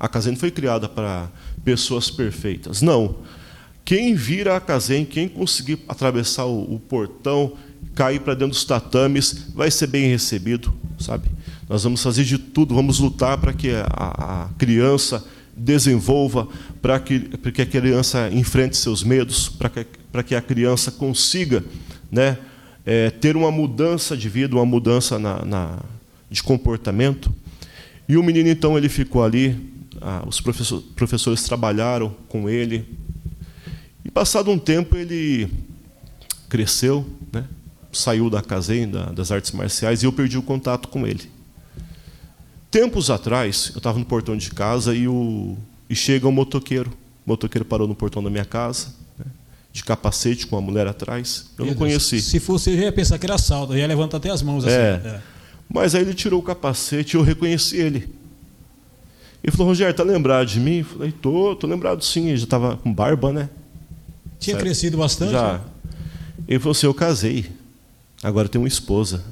A 0.00 0.08
Casem 0.08 0.34
foi 0.34 0.50
criada 0.50 0.88
para 0.88 1.28
pessoas 1.62 2.10
perfeitas. 2.10 2.80
Não. 2.80 3.16
Quem 3.84 4.14
vira 4.14 4.56
a 4.56 4.60
Casem, 4.60 5.04
quem 5.04 5.28
conseguir 5.28 5.78
atravessar 5.86 6.46
o, 6.46 6.74
o 6.74 6.80
portão, 6.80 7.52
cair 7.94 8.20
para 8.20 8.32
dentro 8.32 8.48
dos 8.48 8.64
tatames, 8.64 9.48
vai 9.54 9.70
ser 9.70 9.86
bem 9.86 10.08
recebido, 10.08 10.74
sabe? 10.98 11.28
Nós 11.68 11.84
vamos 11.84 12.02
fazer 12.02 12.24
de 12.24 12.38
tudo, 12.38 12.74
vamos 12.74 12.98
lutar 12.98 13.36
para 13.38 13.52
que 13.52 13.70
a, 13.70 13.86
a, 13.90 14.48
criança 14.58 15.24
desenvolva, 15.56 16.48
para 16.80 16.98
que, 16.98 17.20
que 17.20 17.62
a 17.62 17.66
criança 17.66 18.30
enfrente 18.32 18.76
seus 18.76 19.02
medos, 19.02 19.48
para 19.48 19.68
que, 19.68 19.86
para 20.10 20.22
que 20.22 20.34
a 20.34 20.40
criança 20.40 20.90
consiga 20.90 21.62
né, 22.10 22.38
é, 22.84 23.10
ter 23.10 23.36
uma 23.36 23.50
mudança 23.50 24.16
de 24.16 24.28
vida, 24.28 24.56
uma 24.56 24.66
mudança 24.66 25.18
na, 25.18 25.44
na 25.44 25.78
de 26.34 26.42
comportamento. 26.42 27.32
E 28.08 28.16
o 28.16 28.22
menino, 28.22 28.48
então, 28.48 28.76
ele 28.76 28.88
ficou 28.88 29.22
ali, 29.22 29.56
ah, 30.00 30.24
os 30.26 30.40
professor, 30.40 30.82
professores 30.96 31.44
trabalharam 31.44 32.14
com 32.28 32.50
ele. 32.50 32.84
E, 34.04 34.10
passado 34.10 34.50
um 34.50 34.58
tempo, 34.58 34.96
ele 34.96 35.48
cresceu, 36.48 37.06
né? 37.32 37.44
saiu 37.92 38.28
da 38.28 38.42
casinha 38.42 38.88
das 39.14 39.30
artes 39.30 39.52
marciais, 39.52 40.02
e 40.02 40.06
eu 40.06 40.12
perdi 40.12 40.36
o 40.36 40.42
contato 40.42 40.88
com 40.88 41.06
ele. 41.06 41.30
Tempos 42.68 43.08
atrás, 43.10 43.70
eu 43.72 43.78
estava 43.78 43.96
no 43.96 44.04
portão 44.04 44.36
de 44.36 44.50
casa 44.50 44.92
e, 44.92 45.06
o, 45.06 45.56
e 45.88 45.94
chega 45.94 46.26
um 46.26 46.32
motoqueiro. 46.32 46.90
O 47.24 47.30
motoqueiro 47.30 47.64
parou 47.64 47.86
no 47.86 47.94
portão 47.94 48.22
da 48.22 48.28
minha 48.28 48.44
casa. 48.44 48.88
Né? 49.16 49.26
de 49.72 49.84
capacete 49.84 50.46
com 50.48 50.56
a 50.56 50.60
mulher 50.60 50.86
atrás. 50.86 51.46
Eu 51.56 51.66
não 51.66 51.74
conheci. 51.74 52.20
Se 52.20 52.40
fosse, 52.40 52.70
eu 52.70 52.76
ia 52.76 52.92
pensar 52.92 53.18
que 53.18 53.26
era 53.26 53.36
assalto, 53.36 53.72
eu 53.72 53.78
ia 53.78 53.86
levantar 53.86 54.16
até 54.16 54.30
as 54.30 54.42
mãos 54.42 54.64
assim. 54.64 54.74
É. 54.74 55.00
é. 55.04 55.33
Mas 55.68 55.94
aí 55.94 56.02
ele 56.02 56.14
tirou 56.14 56.40
o 56.40 56.42
capacete 56.42 57.16
e 57.16 57.18
eu 57.18 57.22
reconheci 57.22 57.76
ele. 57.76 58.08
Ele 59.42 59.52
falou, 59.52 59.68
Rogério, 59.68 59.94
tá 59.94 60.02
lembrado 60.02 60.46
de 60.46 60.58
mim? 60.58 60.78
Eu 60.78 60.84
falei, 60.84 61.12
tô, 61.12 61.54
tô 61.54 61.66
lembrado 61.66 62.02
sim. 62.02 62.28
Ele 62.28 62.36
já 62.36 62.44
estava 62.44 62.76
com 62.76 62.92
barba, 62.92 63.32
né? 63.32 63.50
Tinha 64.38 64.54
certo? 64.54 64.64
crescido 64.64 64.96
bastante? 64.96 65.32
Já. 65.32 65.54
Né? 65.54 65.60
Ele 66.48 66.58
falou 66.58 66.72
assim, 66.72 66.86
eu 66.86 66.94
casei. 66.94 67.46
Agora 68.22 68.48
tenho 68.48 68.62
uma 68.62 68.68
esposa. 68.68 69.22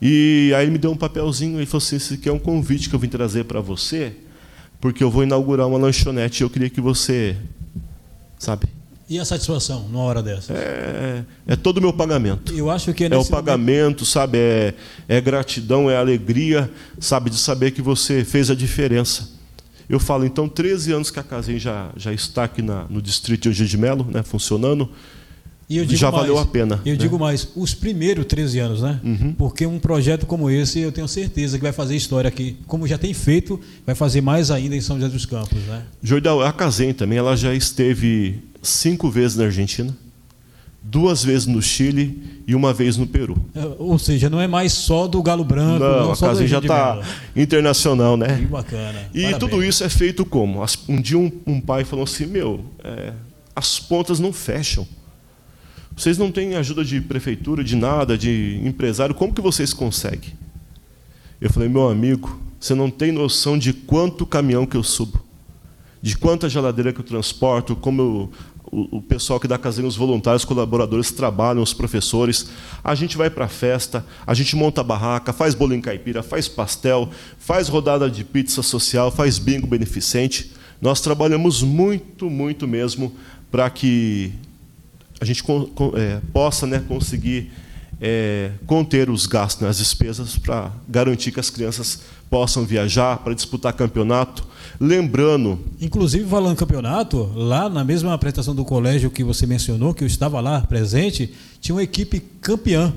E 0.00 0.52
aí 0.56 0.64
ele 0.64 0.70
me 0.70 0.78
deu 0.78 0.92
um 0.92 0.96
papelzinho 0.96 1.60
e 1.60 1.66
falou 1.66 1.78
assim, 1.78 1.96
esse 1.96 2.14
aqui 2.14 2.28
é 2.28 2.32
um 2.32 2.38
convite 2.38 2.88
que 2.88 2.94
eu 2.94 2.98
vim 2.98 3.08
trazer 3.08 3.44
para 3.44 3.60
você, 3.60 4.14
porque 4.80 5.02
eu 5.02 5.10
vou 5.10 5.24
inaugurar 5.24 5.66
uma 5.66 5.78
lanchonete 5.78 6.42
e 6.42 6.44
eu 6.44 6.50
queria 6.50 6.70
que 6.70 6.80
você, 6.80 7.36
sabe, 8.38 8.68
e 9.08 9.18
a 9.18 9.24
satisfação 9.24 9.88
numa 9.88 10.04
hora 10.04 10.22
dessa? 10.22 10.52
É, 10.52 11.24
é 11.46 11.56
todo 11.56 11.78
o 11.78 11.80
meu 11.80 11.92
pagamento. 11.92 12.52
Eu 12.52 12.70
acho 12.70 12.92
que 12.92 13.04
é, 13.04 13.08
é 13.08 13.16
o 13.16 13.24
pagamento, 13.24 13.82
momento... 13.82 14.04
sabe? 14.04 14.38
É, 14.38 14.74
é 15.08 15.20
gratidão, 15.20 15.90
é 15.90 15.96
alegria, 15.96 16.70
sabe? 17.00 17.30
De 17.30 17.36
saber 17.36 17.70
que 17.70 17.80
você 17.80 18.24
fez 18.24 18.50
a 18.50 18.54
diferença. 18.54 19.30
Eu 19.88 19.98
falo, 19.98 20.26
então, 20.26 20.46
13 20.46 20.92
anos 20.92 21.10
que 21.10 21.18
a 21.18 21.22
Casem 21.22 21.58
já, 21.58 21.90
já 21.96 22.12
está 22.12 22.44
aqui 22.44 22.60
na, 22.60 22.84
no 22.90 23.00
distrito 23.00 23.42
de 23.42 23.48
Eugênio 23.48 23.70
de 23.70 23.78
Melo, 23.78 24.06
né, 24.10 24.22
funcionando. 24.22 24.90
E 25.70 25.84
já 25.96 26.10
mais, 26.10 26.22
valeu 26.22 26.38
a 26.38 26.46
pena. 26.46 26.80
Eu 26.84 26.92
né? 26.92 26.98
digo 26.98 27.18
mais, 27.18 27.48
os 27.54 27.74
primeiros 27.74 28.24
13 28.24 28.58
anos, 28.58 28.82
né? 28.82 28.98
Uhum. 29.04 29.34
Porque 29.34 29.66
um 29.66 29.78
projeto 29.78 30.24
como 30.24 30.48
esse, 30.48 30.80
eu 30.80 30.90
tenho 30.90 31.06
certeza 31.06 31.58
que 31.58 31.62
vai 31.62 31.72
fazer 31.72 31.94
história 31.94 32.28
aqui. 32.28 32.56
Como 32.66 32.86
já 32.86 32.96
tem 32.96 33.12
feito, 33.12 33.60
vai 33.84 33.94
fazer 33.94 34.22
mais 34.22 34.50
ainda 34.50 34.74
em 34.74 34.80
São 34.80 34.98
José 34.98 35.12
dos 35.12 35.26
Campos, 35.26 35.58
né? 35.66 35.82
Jordão, 36.02 36.40
a 36.40 36.52
Casem 36.52 36.94
também, 36.94 37.18
ela 37.18 37.36
já 37.36 37.54
esteve 37.54 38.42
cinco 38.62 39.10
vezes 39.10 39.36
na 39.36 39.44
Argentina, 39.44 39.96
duas 40.82 41.22
vezes 41.22 41.46
no 41.46 41.60
Chile 41.60 42.42
e 42.46 42.54
uma 42.54 42.72
vez 42.72 42.96
no 42.96 43.06
Peru. 43.06 43.36
É, 43.54 43.64
ou 43.78 43.98
seja, 43.98 44.30
não 44.30 44.40
é 44.40 44.46
mais 44.46 44.72
só 44.72 45.06
do 45.06 45.22
Galo 45.22 45.44
Branco. 45.44 45.78
Não, 45.78 46.06
não 46.06 46.12
a 46.12 46.16
casa 46.16 46.46
já 46.46 46.58
está 46.58 47.00
internacional, 47.36 48.16
né? 48.16 48.38
Que 48.38 48.46
bacana. 48.46 49.08
E 49.12 49.22
Parabéns. 49.22 49.38
tudo 49.38 49.62
isso 49.62 49.84
é 49.84 49.88
feito 49.88 50.24
como? 50.24 50.64
Um 50.88 51.00
dia 51.00 51.18
um, 51.18 51.30
um 51.46 51.60
pai 51.60 51.84
falou 51.84 52.04
assim: 52.04 52.26
Meu, 52.26 52.64
é, 52.82 53.12
as 53.54 53.78
pontas 53.78 54.18
não 54.18 54.32
fecham. 54.32 54.86
Vocês 55.96 56.16
não 56.16 56.30
têm 56.30 56.54
ajuda 56.54 56.84
de 56.84 57.00
prefeitura, 57.00 57.64
de 57.64 57.74
nada, 57.74 58.16
de 58.16 58.60
empresário, 58.64 59.14
como 59.14 59.34
que 59.34 59.40
vocês 59.40 59.72
conseguem? 59.72 60.32
Eu 61.40 61.52
falei: 61.52 61.68
Meu 61.68 61.88
amigo, 61.88 62.40
você 62.58 62.74
não 62.74 62.90
tem 62.90 63.12
noção 63.12 63.58
de 63.58 63.72
quanto 63.72 64.24
caminhão 64.24 64.64
que 64.64 64.76
eu 64.76 64.82
subo 64.82 65.27
de 66.00 66.16
quanta 66.16 66.48
geladeira 66.48 66.92
que 66.92 67.00
eu 67.00 67.04
transporto, 67.04 67.74
como 67.74 68.02
eu, 68.02 68.30
o, 68.70 68.98
o, 68.98 69.02
pessoal 69.02 69.40
que 69.40 69.48
dá 69.48 69.58
casinha, 69.58 69.86
os 69.86 69.96
voluntários, 69.96 70.42
os 70.42 70.46
colaboradores 70.46 71.10
trabalham, 71.10 71.62
os 71.62 71.72
professores. 71.72 72.50
A 72.84 72.94
gente 72.94 73.16
vai 73.16 73.30
para 73.30 73.46
a 73.46 73.48
festa, 73.48 74.04
a 74.26 74.34
gente 74.34 74.54
monta 74.54 74.80
a 74.80 74.84
barraca, 74.84 75.32
faz 75.32 75.54
bolinho 75.54 75.82
caipira, 75.82 76.22
faz 76.22 76.48
pastel, 76.48 77.08
faz 77.38 77.68
rodada 77.68 78.10
de 78.10 78.24
pizza 78.24 78.62
social, 78.62 79.10
faz 79.10 79.38
bingo 79.38 79.66
beneficente. 79.66 80.52
Nós 80.80 81.00
trabalhamos 81.00 81.62
muito, 81.62 82.30
muito 82.30 82.68
mesmo 82.68 83.12
para 83.50 83.68
que 83.70 84.32
a 85.20 85.24
gente 85.24 85.42
é, 85.94 86.20
possa 86.32 86.66
né, 86.66 86.84
conseguir 86.86 87.50
é, 88.00 88.52
conter 88.66 89.10
os 89.10 89.26
gastos, 89.26 89.62
né, 89.62 89.68
as 89.68 89.78
despesas, 89.78 90.38
para 90.38 90.72
garantir 90.88 91.32
que 91.32 91.40
as 91.40 91.50
crianças 91.50 92.00
possam 92.30 92.64
viajar, 92.64 93.18
para 93.18 93.34
disputar 93.34 93.72
campeonato. 93.72 94.46
Lembrando. 94.80 95.58
Inclusive, 95.80 96.28
falando 96.28 96.56
campeonato, 96.56 97.30
lá 97.34 97.68
na 97.68 97.82
mesma 97.84 98.14
apresentação 98.14 98.54
do 98.54 98.64
colégio 98.64 99.10
que 99.10 99.24
você 99.24 99.46
mencionou, 99.46 99.92
que 99.92 100.04
eu 100.04 100.06
estava 100.06 100.40
lá 100.40 100.60
presente, 100.60 101.32
tinha 101.60 101.74
uma 101.74 101.82
equipe 101.82 102.20
campeã 102.40 102.92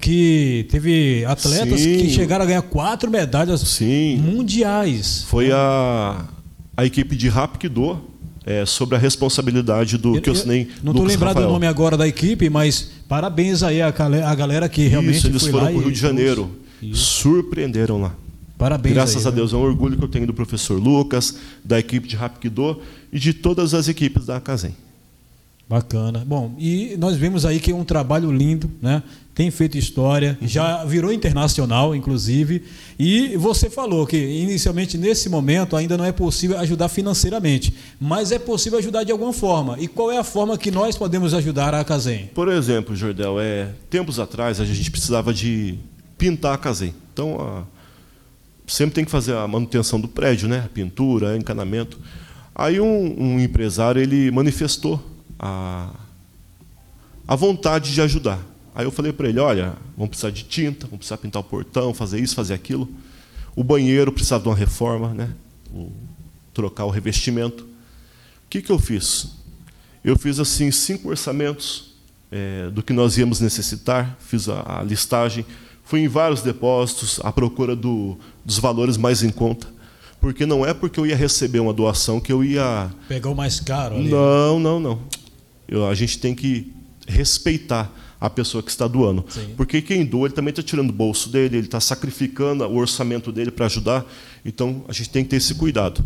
que 0.00 0.66
teve 0.68 1.24
atletas 1.26 1.80
Sim. 1.80 1.98
que 1.98 2.10
chegaram 2.10 2.44
a 2.44 2.46
ganhar 2.46 2.62
quatro 2.62 3.08
medalhas 3.08 3.60
Sim. 3.60 4.16
mundiais. 4.16 5.24
Foi 5.28 5.52
a, 5.52 6.26
a 6.76 6.84
equipe 6.84 7.14
de 7.14 7.28
Rapkido, 7.28 8.00
é, 8.44 8.66
sobre 8.66 8.96
a 8.96 8.98
responsabilidade 8.98 9.96
do 9.98 10.20
que 10.20 10.28
eu 10.28 10.34
assinei. 10.34 10.68
Não 10.82 10.92
estou 10.92 11.06
lembrado 11.06 11.36
do 11.40 11.48
nome 11.48 11.66
agora 11.66 11.96
da 11.96 12.06
equipe, 12.06 12.48
mas 12.50 12.90
parabéns 13.08 13.62
aí 13.62 13.80
a, 13.80 13.88
a 13.88 14.34
galera 14.34 14.68
que 14.68 14.86
realmente 14.86 15.18
Isso, 15.18 15.26
eles 15.28 15.46
foram 15.46 15.66
para 15.66 15.76
o 15.76 15.80
Rio 15.80 15.92
de 15.92 15.98
Janeiro. 15.98 16.50
Isso. 16.82 17.22
Surpreenderam 17.22 18.00
lá. 18.00 18.14
Parabéns. 18.58 18.94
Graças 18.94 19.26
aí, 19.26 19.32
a 19.32 19.34
Deus, 19.34 19.52
é 19.52 19.56
um 19.56 19.60
orgulho 19.60 19.96
que 19.96 20.04
eu 20.04 20.08
tenho 20.08 20.26
do 20.26 20.34
professor 20.34 20.80
Lucas, 20.80 21.36
da 21.64 21.78
equipe 21.78 22.06
de 22.06 22.16
Rapkido 22.16 22.80
e 23.12 23.18
de 23.18 23.32
todas 23.32 23.74
as 23.74 23.88
equipes 23.88 24.26
da 24.26 24.40
Casem. 24.40 24.74
Bacana. 25.68 26.24
Bom, 26.26 26.54
e 26.58 26.96
nós 26.98 27.16
vemos 27.16 27.46
aí 27.46 27.58
que 27.58 27.70
é 27.70 27.74
um 27.74 27.84
trabalho 27.84 28.30
lindo, 28.30 28.70
né? 28.80 29.02
Tem 29.34 29.50
feito 29.50 29.78
história, 29.78 30.36
já 30.42 30.84
virou 30.84 31.10
internacional, 31.10 31.96
inclusive. 31.96 32.64
E 32.98 33.34
você 33.38 33.70
falou 33.70 34.06
que 34.06 34.16
inicialmente 34.16 34.98
nesse 34.98 35.30
momento 35.30 35.74
ainda 35.74 35.96
não 35.96 36.04
é 36.04 36.12
possível 36.12 36.58
ajudar 36.58 36.90
financeiramente, 36.90 37.74
mas 37.98 38.30
é 38.30 38.38
possível 38.38 38.78
ajudar 38.78 39.04
de 39.04 39.12
alguma 39.12 39.32
forma. 39.32 39.76
E 39.80 39.88
qual 39.88 40.12
é 40.12 40.18
a 40.18 40.24
forma 40.24 40.58
que 40.58 40.70
nós 40.70 40.98
podemos 40.98 41.32
ajudar 41.32 41.74
a 41.74 41.82
Casem? 41.82 42.30
Por 42.34 42.48
exemplo, 42.48 42.94
Jordel, 42.94 43.40
é, 43.40 43.70
tempos 43.88 44.18
atrás 44.18 44.60
a 44.60 44.66
gente 44.66 44.90
precisava 44.90 45.32
de 45.32 45.78
pintar 46.18 46.54
a 46.54 46.58
Casem. 46.58 46.94
Então, 47.14 47.40
a, 47.40 47.62
sempre 48.66 48.94
tem 48.94 49.04
que 49.04 49.10
fazer 49.10 49.34
a 49.34 49.48
manutenção 49.48 49.98
do 49.98 50.08
prédio, 50.08 50.46
né? 50.46 50.68
pintura, 50.74 51.38
encanamento. 51.38 51.98
Aí 52.54 52.78
um, 52.78 53.16
um 53.18 53.40
empresário 53.40 54.00
ele 54.00 54.30
manifestou 54.30 55.02
a, 55.38 55.88
a 57.26 57.34
vontade 57.34 57.94
de 57.94 58.00
ajudar. 58.02 58.51
Aí 58.74 58.84
eu 58.84 58.90
falei 58.90 59.12
para 59.12 59.28
ele, 59.28 59.38
olha, 59.38 59.74
vamos 59.96 60.10
precisar 60.10 60.30
de 60.30 60.44
tinta, 60.44 60.86
vamos 60.86 60.98
precisar 60.98 61.18
pintar 61.18 61.40
o 61.40 61.44
portão, 61.44 61.92
fazer 61.92 62.20
isso, 62.20 62.34
fazer 62.34 62.54
aquilo. 62.54 62.88
O 63.54 63.62
banheiro 63.62 64.10
precisava 64.10 64.42
de 64.42 64.48
uma 64.48 64.56
reforma, 64.56 65.12
né? 65.12 65.30
O, 65.72 65.90
trocar 66.54 66.84
o 66.84 66.90
revestimento. 66.90 67.64
O 67.64 68.48
que, 68.48 68.62
que 68.62 68.72
eu 68.72 68.78
fiz? 68.78 69.28
Eu 70.02 70.18
fiz 70.18 70.40
assim 70.40 70.70
cinco 70.70 71.10
orçamentos 71.10 71.92
é, 72.30 72.70
do 72.70 72.82
que 72.82 72.92
nós 72.92 73.18
íamos 73.18 73.40
necessitar, 73.40 74.16
fiz 74.20 74.48
a, 74.48 74.80
a 74.80 74.82
listagem, 74.82 75.44
fui 75.84 76.00
em 76.00 76.08
vários 76.08 76.40
depósitos 76.40 77.20
à 77.22 77.30
procura 77.30 77.76
do, 77.76 78.16
dos 78.44 78.58
valores 78.58 78.96
mais 78.96 79.22
em 79.22 79.30
conta. 79.30 79.66
Porque 80.18 80.46
não 80.46 80.64
é 80.64 80.72
porque 80.72 80.98
eu 80.98 81.06
ia 81.06 81.16
receber 81.16 81.60
uma 81.60 81.72
doação 81.72 82.20
que 82.20 82.32
eu 82.32 82.44
ia. 82.44 82.90
Pegar 83.08 83.28
o 83.28 83.34
mais 83.34 83.60
caro 83.60 83.96
ali. 83.96 84.08
Não, 84.08 84.58
não, 84.58 84.80
não. 84.80 85.00
Eu, 85.68 85.86
a 85.86 85.94
gente 85.94 86.18
tem 86.18 86.34
que 86.34 86.72
respeitar 87.06 87.92
a 88.22 88.30
pessoa 88.30 88.62
que 88.62 88.70
está 88.70 88.86
doando. 88.86 89.24
Sim. 89.28 89.48
Porque 89.56 89.82
quem 89.82 90.06
doa, 90.06 90.28
ele 90.28 90.34
também 90.34 90.50
está 90.50 90.62
tirando 90.62 90.90
o 90.90 90.92
bolso 90.92 91.28
dele, 91.28 91.56
ele 91.56 91.66
está 91.66 91.80
sacrificando 91.80 92.64
o 92.64 92.76
orçamento 92.76 93.32
dele 93.32 93.50
para 93.50 93.66
ajudar. 93.66 94.06
Então, 94.44 94.84
a 94.86 94.92
gente 94.92 95.10
tem 95.10 95.24
que 95.24 95.30
ter 95.30 95.36
esse 95.36 95.56
cuidado. 95.56 96.04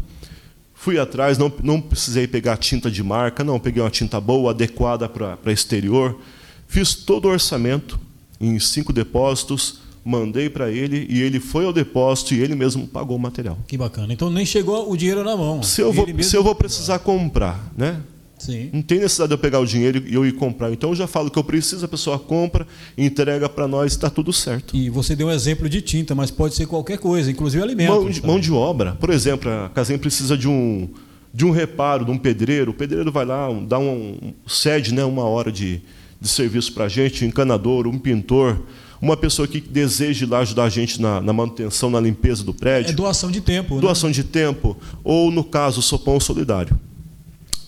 Fui 0.73 0.99
atrás, 0.99 1.37
não, 1.37 1.53
não 1.63 1.79
precisei 1.79 2.27
pegar 2.27 2.57
tinta 2.57 2.91
de 2.91 3.03
marca, 3.03 3.45
não, 3.45 3.61
peguei 3.61 3.83
uma 3.83 3.91
tinta 3.91 4.19
boa, 4.19 4.53
adequada 4.53 5.07
para 5.11 5.53
exterior. 5.53 6.19
Fiz 6.67 6.95
todo 6.95 7.27
o 7.27 7.31
orçamento 7.31 8.01
em 8.41 8.59
cinco 8.59 8.95
depósitos, 8.95 9.81
mandei 10.03 10.49
para 10.49 10.71
ele 10.71 11.07
e 11.11 11.21
ele 11.21 11.39
foi 11.39 11.67
ao 11.67 11.73
depósito 11.73 12.33
e 12.33 12.41
ele 12.41 12.55
mesmo 12.55 12.87
pagou 12.87 13.19
o 13.19 13.21
material. 13.21 13.59
Que 13.67 13.77
bacana. 13.77 14.11
Então 14.11 14.31
nem 14.31 14.47
chegou 14.47 14.91
o 14.91 14.97
dinheiro 14.97 15.23
na 15.23 15.37
mão. 15.37 15.63
Se 15.63 15.83
eu 15.83 15.93
vou, 15.93 16.07
se 16.23 16.35
eu 16.35 16.43
vou 16.43 16.55
precisar 16.55 16.99
comprar, 17.01 17.71
né? 17.77 18.01
Sim. 18.39 18.71
Não 18.73 18.83
tem 18.83 18.99
necessidade 18.99 19.29
de 19.29 19.35
eu 19.35 19.39
pegar 19.39 19.61
o 19.61 19.67
dinheiro 19.67 20.03
e 20.07 20.15
eu 20.15 20.27
ir 20.27 20.33
comprar. 20.33 20.71
Então 20.73 20.91
eu 20.91 20.97
já 20.97 21.07
falo 21.07 21.31
que 21.31 21.39
eu 21.39 21.45
preciso, 21.45 21.85
a 21.85 21.89
pessoa 21.89 22.19
compra, 22.19 22.67
entrega 22.97 23.49
para 23.49 23.67
nós, 23.67 23.93
está 23.93 24.11
tudo 24.11 24.33
certo. 24.33 24.77
E 24.77 24.91
você 24.91 25.17
deu 25.17 25.29
um 25.29 25.31
exemplo 25.31 25.69
de 25.69 25.81
tinta, 25.81 26.15
mas 26.15 26.31
pode 26.31 26.55
ser 26.55 26.67
qualquer 26.67 26.99
coisa, 26.99 27.31
inclusive 27.31 27.63
alimento. 27.63 27.91
Mão 27.91 28.11
de, 28.11 28.27
mão 28.27 28.41
de 28.41 28.53
obra. 28.53 28.93
Por 28.93 29.11
exemplo, 29.11 29.51
a 29.51 29.69
casinha 29.71 29.99
precisa 29.99 30.37
de 30.37 30.49
um, 30.49 30.89
de 31.33 31.45
um 31.47 31.51
reparo, 31.51 32.05
de 32.05 32.11
um 32.11 32.19
pedreiro. 32.19 32.73
O 32.73 32.75
pedreiro 32.75 33.11
vai 33.11 33.25
lá, 33.25 33.49
dá 33.67 33.79
um, 33.79 34.35
cede 34.47 34.93
né, 34.93 35.05
uma 35.05 35.25
hora 35.25 35.51
de, 35.51 35.81
de 36.21 36.29
serviço 36.29 36.73
para 36.73 36.85
a 36.85 36.89
gente, 36.89 37.25
um 37.25 37.29
encanador, 37.29 37.87
um 37.87 37.99
pintor 37.99 38.63
uma 39.01 39.15
pessoa 39.15 39.47
que 39.47 39.61
deseja 39.61 40.25
ir 40.25 40.29
lá 40.29 40.39
ajudar 40.39 40.65
a 40.65 40.69
gente 40.71 41.01
na, 41.01 41.21
na, 41.21 41.33
manutenção, 41.33 41.91
na 41.91 42.01
limpeza 42.01 42.43
do 42.43 42.55
prédio. 42.55 42.91
É 42.91 42.95
doação 42.95 43.31
de 43.31 43.41
tempo. 43.41 43.75
Né? 43.75 43.81
Doação 43.83 44.09
né? 44.09 44.15
de 44.15 44.25
tempo. 44.25 44.77
Ou, 45.05 45.31
no 45.31 45.45
caso, 45.45 45.83
Sopão 45.83 46.19
Solidário. 46.19 46.79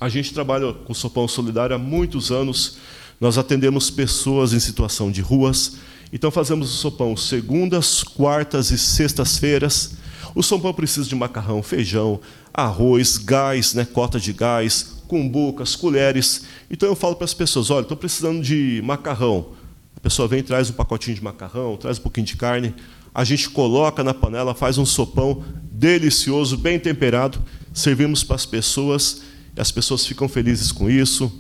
A 0.00 0.08
gente 0.08 0.32
trabalha 0.32 0.72
com 0.72 0.92
o 0.92 0.94
Sopão 0.94 1.26
Solidário 1.26 1.74
há 1.74 1.78
muitos 1.78 2.30
anos. 2.30 2.78
Nós 3.20 3.36
atendemos 3.36 3.90
pessoas 3.90 4.52
em 4.52 4.60
situação 4.60 5.10
de 5.10 5.20
ruas. 5.20 5.76
Então, 6.12 6.30
fazemos 6.30 6.72
o 6.72 6.76
sopão 6.76 7.16
segundas, 7.16 8.02
quartas 8.02 8.70
e 8.70 8.78
sextas-feiras. 8.78 9.96
O 10.34 10.42
sopão 10.42 10.72
precisa 10.72 11.08
de 11.08 11.14
macarrão, 11.14 11.62
feijão, 11.62 12.20
arroz, 12.54 13.18
gás, 13.18 13.74
né, 13.74 13.84
cota 13.84 14.18
de 14.18 14.32
gás, 14.32 15.02
cumbucas, 15.06 15.76
colheres. 15.76 16.44
Então, 16.70 16.88
eu 16.88 16.96
falo 16.96 17.16
para 17.16 17.26
as 17.26 17.34
pessoas: 17.34 17.70
olha, 17.70 17.82
estou 17.82 17.96
precisando 17.96 18.40
de 18.42 18.80
macarrão 18.84 19.58
a 19.98 20.00
pessoa 20.00 20.28
vem, 20.28 20.44
traz 20.44 20.70
um 20.70 20.74
pacotinho 20.74 21.16
de 21.16 21.24
macarrão, 21.24 21.76
traz 21.76 21.98
um 21.98 22.02
pouquinho 22.02 22.24
de 22.24 22.36
carne, 22.36 22.72
a 23.12 23.24
gente 23.24 23.50
coloca 23.50 24.04
na 24.04 24.14
panela, 24.14 24.54
faz 24.54 24.78
um 24.78 24.86
sopão 24.86 25.42
delicioso, 25.72 26.56
bem 26.56 26.78
temperado, 26.78 27.42
servimos 27.74 28.22
para 28.22 28.36
as 28.36 28.46
pessoas, 28.46 29.22
as 29.58 29.70
pessoas 29.70 30.06
ficam 30.06 30.28
felizes 30.28 30.72
com 30.72 30.88
isso. 30.88 31.30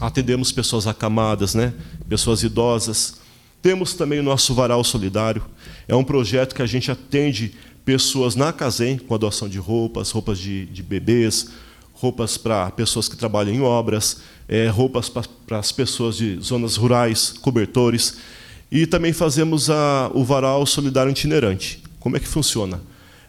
atendemos 0.00 0.50
pessoas 0.50 0.86
acamadas, 0.86 1.54
né? 1.54 1.72
pessoas 2.08 2.42
idosas. 2.42 3.14
Temos 3.60 3.94
também 3.94 4.18
o 4.18 4.22
nosso 4.22 4.52
Varal 4.54 4.82
Solidário. 4.82 5.42
É 5.86 5.94
um 5.94 6.02
projeto 6.02 6.54
que 6.54 6.62
a 6.62 6.66
gente 6.66 6.90
atende 6.90 7.54
pessoas 7.84 8.34
na 8.34 8.52
Casem 8.52 8.98
com 8.98 9.14
a 9.14 9.18
doação 9.18 9.48
de 9.48 9.58
roupas, 9.58 10.10
roupas 10.10 10.38
de, 10.38 10.66
de 10.66 10.82
bebês, 10.82 11.48
roupas 11.94 12.36
para 12.36 12.70
pessoas 12.72 13.08
que 13.08 13.16
trabalham 13.16 13.54
em 13.54 13.60
obras, 13.60 14.18
é, 14.48 14.66
roupas 14.66 15.08
para 15.08 15.58
as 15.58 15.70
pessoas 15.70 16.16
de 16.16 16.38
zonas 16.40 16.76
rurais, 16.76 17.32
cobertores. 17.40 18.16
E 18.70 18.86
também 18.86 19.12
fazemos 19.12 19.70
a, 19.70 20.10
o 20.12 20.24
Varal 20.24 20.66
Solidário 20.66 21.10
Itinerante. 21.10 21.82
Como 22.00 22.16
é 22.16 22.20
que 22.20 22.26
funciona? 22.26 22.80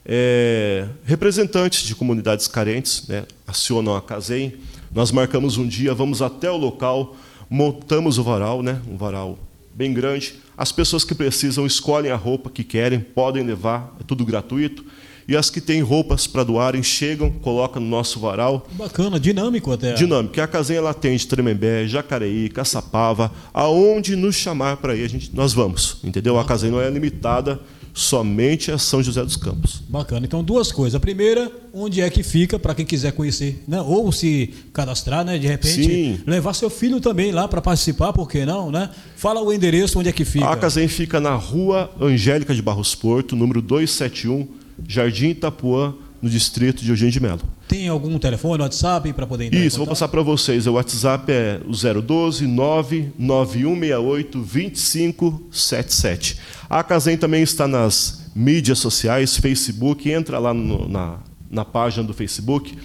É, 0.06 0.86
representantes 1.06 1.84
de 1.84 1.96
comunidades 1.96 2.48
carentes 2.48 3.08
né, 3.08 3.26
acionam 3.48 3.96
a 3.96 4.02
Casem. 4.02 4.56
Nós 4.94 5.12
marcamos 5.12 5.58
um 5.58 5.68
dia, 5.68 5.94
vamos 5.94 6.22
até 6.22 6.52
o 6.52 6.58
local, 6.58 7.16
montamos 7.50 8.18
o 8.18 8.24
varal, 8.24 8.62
né, 8.62 8.82
um 8.88 8.98
varal 8.98 9.40
bem 9.74 9.94
grande. 9.94 10.36
As 10.58 10.72
pessoas 10.72 11.04
que 11.04 11.16
precisam 11.16 11.66
escolhem 11.66 12.12
a 12.12 12.16
roupa 12.16 12.50
que 12.50 12.64
querem, 12.64 13.00
podem 13.00 13.44
levar, 13.44 13.96
é 14.00 14.04
tudo 14.04 14.26
gratuito. 14.26 14.86
E 15.26 15.38
as 15.38 15.50
que 15.50 15.62
têm 15.62 15.82
roupas 15.82 16.28
para 16.28 16.44
doarem 16.44 16.84
chegam, 16.84 17.32
colocam 17.32 17.82
no 17.82 17.88
nosso 17.88 18.20
varal. 18.20 18.68
Bacana, 18.74 19.18
dinâmico 19.18 19.72
até. 19.72 19.94
Dinâmico. 19.94 20.40
A 20.40 20.46
casinha 20.46 20.80
ela 20.80 20.90
atende 20.90 21.26
Tremembé, 21.26 21.88
Jacareí, 21.88 22.50
Caçapava, 22.50 23.32
aonde 23.54 24.18
nos 24.18 24.36
chamar 24.36 24.78
para 24.78 24.96
ir, 24.96 25.06
a 25.06 25.08
gente, 25.08 25.34
nós 25.34 25.54
vamos. 25.54 25.98
Entendeu? 26.04 26.38
A 26.38 26.44
casinha 26.44 26.74
não 26.74 26.82
é 26.82 26.90
limitada 26.90 27.58
somente 27.94 28.72
a 28.72 28.78
São 28.78 29.04
José 29.04 29.24
dos 29.24 29.36
Campos. 29.36 29.82
Bacana. 29.88 30.26
Então, 30.26 30.44
duas 30.44 30.72
coisas. 30.72 30.96
A 30.96 31.00
primeira, 31.00 31.52
onde 31.72 32.02
é 32.02 32.10
que 32.10 32.24
fica, 32.24 32.58
para 32.58 32.74
quem 32.74 32.86
quiser 32.86 33.12
conhecer, 33.12 33.64
né? 33.68 33.80
ou 33.82 34.12
se 34.12 34.52
cadastrar, 34.74 35.24
né? 35.24 35.38
de 35.38 35.48
repente, 35.48 35.84
Sim. 35.84 36.20
levar 36.26 36.54
seu 36.54 36.70
filho 36.70 37.00
também 37.00 37.32
lá 37.32 37.48
para 37.48 37.62
participar, 37.62 38.12
por 38.12 38.28
que 38.28 38.46
não? 38.46 38.72
Né? 38.72 38.90
Fala 39.16 39.42
o 39.42 39.54
endereço, 39.54 40.00
onde 40.00 40.10
é 40.10 40.12
que 40.12 40.26
fica. 40.26 40.50
A 40.50 40.58
Casem 40.58 40.88
fica 40.88 41.20
na 41.20 41.36
rua 41.36 41.92
Angélica 42.02 42.56
de 42.56 42.62
Barros 42.62 42.96
Porto, 42.96 43.36
número 43.36 43.62
271, 43.62 44.48
Jardim 44.88 45.30
Itapuã, 45.30 45.94
no 46.24 46.30
distrito 46.30 46.82
de 46.82 46.90
Eugênio 46.90 47.12
de 47.12 47.20
Melo. 47.20 47.42
Tem 47.68 47.90
algum 47.90 48.18
telefone, 48.18 48.64
WhatsApp 48.64 49.12
para 49.12 49.28
poder 49.28 49.48
entrar 49.48 49.60
Isso, 49.60 49.78
vou 49.78 49.86
passar 49.86 50.08
para 50.08 50.22
vocês. 50.22 50.66
O 50.66 50.72
WhatsApp 50.74 51.30
é 51.30 51.60
o 51.68 51.74
012 52.02 52.48
99168 52.48 54.38
2577. 54.40 56.38
A 56.70 56.82
Casem 56.82 57.18
também 57.18 57.44
está 57.44 57.68
nas 57.68 58.24
mídias 58.34 58.80
sociais, 58.80 59.36
Facebook, 59.36 60.10
entra 60.10 60.40
lá 60.40 60.54
no, 60.54 60.88
na, 60.88 61.18
na 61.52 61.66
página 61.66 62.08
do 62.08 62.14
Facebook 62.14 62.78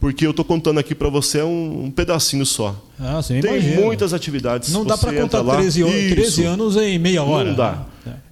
porque 0.00 0.24
eu 0.24 0.30
estou 0.30 0.44
contando 0.44 0.78
aqui 0.78 0.94
para 0.94 1.08
você 1.08 1.42
um, 1.42 1.86
um, 1.86 1.90
pedacinho 1.90 2.46
só. 2.46 2.74
Ah, 2.98 3.20
sim, 3.20 3.40
Tem 3.40 3.54
imagina. 3.54 3.80
muitas 3.80 4.14
atividades. 4.14 4.72
Não 4.72 4.84
dá 4.84 4.96
para 4.96 5.12
contar 5.12 5.42
13, 5.42 5.84
13, 6.14 6.44
anos 6.44 6.76
em 6.76 6.98
meia 6.98 7.22
hora. 7.22 7.48
Não 7.48 7.56
dá. 7.56 7.84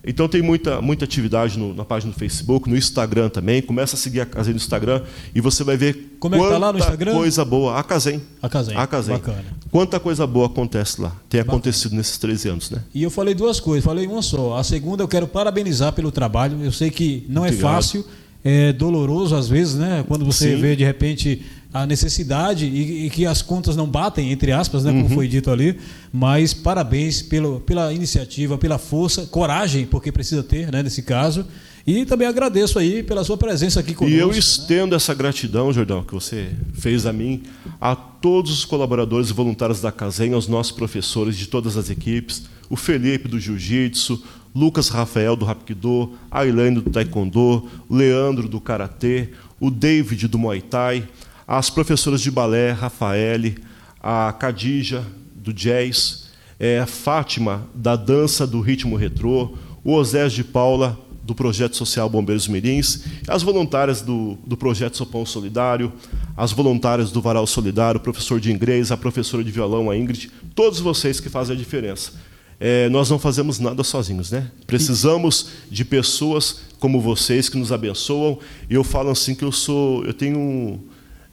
Então 0.07 0.29
tem 0.29 0.41
muita, 0.41 0.81
muita 0.81 1.05
atividade 1.05 1.59
no, 1.59 1.75
na 1.75 1.85
página 1.85 2.13
do 2.13 2.19
Facebook, 2.19 2.71
no 2.71 2.77
Instagram 2.77 3.29
também. 3.29 3.61
Começa 3.61 3.97
a 3.97 3.99
seguir 3.99 4.21
a 4.21 4.27
Casem 4.27 4.55
no 4.55 4.57
Instagram 4.59 5.03
e 5.35 5.41
você 5.41 5.65
vai 5.65 5.77
ver 5.77 6.17
Como 6.21 6.37
é 6.37 6.39
que 6.39 6.49
tá 6.49 6.59
lá 6.59 6.73
no 6.73 6.79
Instagram? 6.79 7.13
coisa 7.15 7.45
boa. 7.45 7.79
A 7.79 7.83
Casem. 7.83 8.23
A 8.41 8.49
Casem. 8.49 8.77
A 8.77 8.87
Casem. 8.87 9.15
Bacana. 9.15 9.45
Quanta 9.71 9.99
coisa 9.99 10.27
boa 10.27 10.47
acontece 10.47 11.01
lá. 11.01 11.11
Tem 11.29 11.41
Bacana. 11.41 11.57
acontecido 11.59 11.97
nesses 11.97 12.17
13 12.19 12.49
anos, 12.49 12.71
né? 12.71 12.83
E 12.95 13.03
eu 13.03 13.11
falei 13.11 13.35
duas 13.35 13.59
coisas. 13.59 13.85
Falei 13.85 14.07
uma 14.07 14.23
só. 14.23 14.57
A 14.57 14.63
segunda 14.63 15.03
eu 15.03 15.09
quero 15.09 15.27
parabenizar 15.27 15.93
pelo 15.93 16.13
trabalho. 16.13 16.63
Eu 16.63 16.71
sei 16.73 16.91
que 16.91 17.27
não 17.29 17.45
é 17.45 17.49
Obrigado. 17.49 17.71
é 17.71 17.75
fácil 17.75 18.05
é 18.49 18.73
doloroso 18.73 19.35
às 19.35 19.49
vezes, 19.49 19.75
né? 19.75 20.05
Quando 20.07 20.25
você 20.25 20.55
Sim. 20.55 20.61
vê 20.61 20.77
de 20.77 20.85
repente 20.85 21.43
a 21.73 21.85
necessidade 21.87 22.67
e, 22.67 23.07
e, 23.07 23.11
que 23.11 23.27
as 23.27 23.43
contas 23.43 23.77
não 23.77 23.87
batem, 23.87 24.33
entre 24.33 24.53
aspas, 24.53 24.85
né? 24.85 24.93
Como 24.93 25.05
uhum. 25.05 25.11
foi 25.11 25.29
dito 25.29 25.51
ali. 25.51 25.79
Mas 26.13 26.55
parabéns 26.55 27.23
pelo, 27.23 27.61
pela 27.61 27.93
iniciativa, 27.93 28.57
pela 28.57 28.79
força, 28.79 29.27
coragem, 29.27 29.87
porque 29.87 30.11
precisa 30.11 30.43
ter, 30.43 30.71
né? 30.73 30.83
Nesse 30.83 31.03
caso. 31.03 31.47
E 31.87 32.05
também 32.05 32.27
agradeço 32.27 32.81
aí 32.81 33.03
pela 33.05 33.23
sua 33.23 33.37
presença 33.37 33.79
aqui 33.79 33.95
conosco. 33.95 34.17
E 34.17 34.19
eu 34.19 34.33
né? 34.33 34.39
estendo 34.39 34.91
né? 34.91 34.97
essa 34.97 35.15
gratidão, 35.15 35.73
Jordão, 35.73 36.03
que 36.03 36.13
você 36.13 36.51
fez 36.73 37.07
a 37.07 37.13
mim, 37.13 37.45
a 37.81 37.95
todos 37.95 38.51
os 38.51 38.65
colaboradores 38.65 39.31
e 39.31 39.33
voluntários 39.33 39.81
da 39.81 39.93
Casem, 39.93 40.33
aos 40.33 40.49
nossos 40.49 40.73
professores 40.73 41.37
de 41.37 41.47
todas 41.47 41.77
as 41.77 41.89
equipes, 41.89 42.43
o 42.69 42.75
Felipe 42.75 43.29
do 43.29 43.39
Jiu-Jitsu, 43.39 44.21
Lucas 44.53 44.89
Rafael 44.89 45.37
do 45.37 45.45
Rapkido, 45.45 46.15
a 46.29 46.45
Elaine 46.45 46.81
do 46.81 46.91
Taekwondo, 46.91 47.69
Leandro 47.89 48.49
do 48.49 48.61
Karatê, 48.61 49.29
o 49.61 49.71
David 49.71 50.27
do 50.27 50.39
Muay 50.39 50.63
Thai, 50.63 51.07
as 51.47 51.71
professoras 51.71 52.21
de 52.21 52.31
balé, 52.31 52.73
Rafaele, 52.73 53.59
a 54.01 54.33
Cadija 54.33 55.05
do 55.35 55.53
Jazz, 55.53 56.27
é, 56.59 56.85
Fátima 56.87 57.67
da 57.75 57.97
dança 57.97 58.47
do 58.47 58.61
ritmo 58.61 58.97
retrô, 58.97 59.57
o 59.85 59.93
Osés 59.93 60.33
de 60.33 60.43
Paula 60.43 60.99
do 61.23 61.35
Projeto 61.35 61.77
Social 61.77 62.09
Bombeiros 62.09 62.47
Mirins, 62.47 63.05
as 63.27 63.43
voluntárias 63.43 64.01
do, 64.01 64.39
do 64.47 64.57
Projeto 64.57 64.97
Sopão 64.97 65.27
Solidário, 65.27 65.93
as 66.37 66.53
voluntárias 66.53 67.11
do 67.11 67.21
Varal 67.21 67.47
Solidário, 67.47 67.99
o 67.99 68.03
professor 68.03 68.41
de 68.41 68.53
inglês, 68.53 68.93
a 68.93 68.97
professora 68.97 69.43
de 69.43 69.51
violão, 69.51 69.91
a 69.91 69.97
Ingrid, 69.97 70.31
todos 70.55 70.81
vocês 70.81 71.19
que 71.19 71.29
fazem 71.29 71.55
a 71.55 71.59
diferença 71.59 72.13
é, 72.59 72.89
nós 72.89 73.11
não 73.11 73.19
fazemos 73.19 73.59
nada 73.59 73.85
sozinhos, 73.85 74.31
né? 74.31 74.51
Precisamos 74.67 75.49
de 75.71 75.85
pessoas 75.85 76.61
como 76.79 77.01
vocês 77.01 77.49
que 77.49 77.59
nos 77.59 77.71
abençoam. 77.71 78.39
E 78.69 78.75
eu 78.75 78.83
falo 78.83 79.11
assim 79.11 79.35
que 79.35 79.45
eu 79.45 79.53
sou, 79.53 80.05
eu 80.05 80.15
tenho 80.15 80.81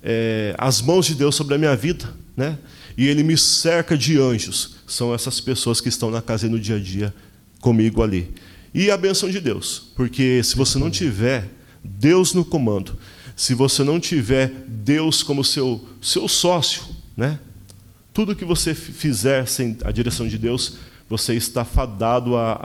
é, 0.03 0.53
as 0.57 0.81
mãos 0.81 1.05
de 1.05 1.15
Deus 1.15 1.35
sobre 1.35 1.55
a 1.55 1.57
minha 1.57 1.75
vida, 1.75 2.13
né? 2.35 2.57
E 2.97 3.07
Ele 3.07 3.23
me 3.23 3.37
cerca 3.37 3.97
de 3.97 4.19
anjos. 4.19 4.75
São 4.85 5.13
essas 5.13 5.39
pessoas 5.39 5.79
que 5.79 5.89
estão 5.89 6.11
na 6.11 6.21
casa 6.21 6.47
no 6.47 6.59
dia 6.59 6.75
a 6.75 6.79
dia 6.79 7.13
comigo 7.59 8.03
ali. 8.03 8.31
E 8.73 8.91
a 8.91 8.97
benção 8.97 9.29
de 9.29 9.39
Deus, 9.39 9.91
porque 9.95 10.43
se 10.43 10.55
você 10.55 10.77
não 10.77 10.91
tiver 10.91 11.49
Deus 11.83 12.33
no 12.33 12.43
comando, 12.43 12.97
se 13.35 13.53
você 13.53 13.83
não 13.83 13.99
tiver 13.99 14.51
Deus 14.67 15.23
como 15.23 15.43
seu 15.43 15.87
seu 16.01 16.27
sócio, 16.27 16.83
né? 17.15 17.39
Tudo 18.13 18.35
que 18.35 18.45
você 18.45 18.75
fizer 18.75 19.47
sem 19.47 19.77
a 19.83 19.91
direção 19.91 20.27
de 20.27 20.37
Deus 20.37 20.73
você 21.09 21.35
está 21.35 21.63
fadado 21.63 22.35
a, 22.35 22.59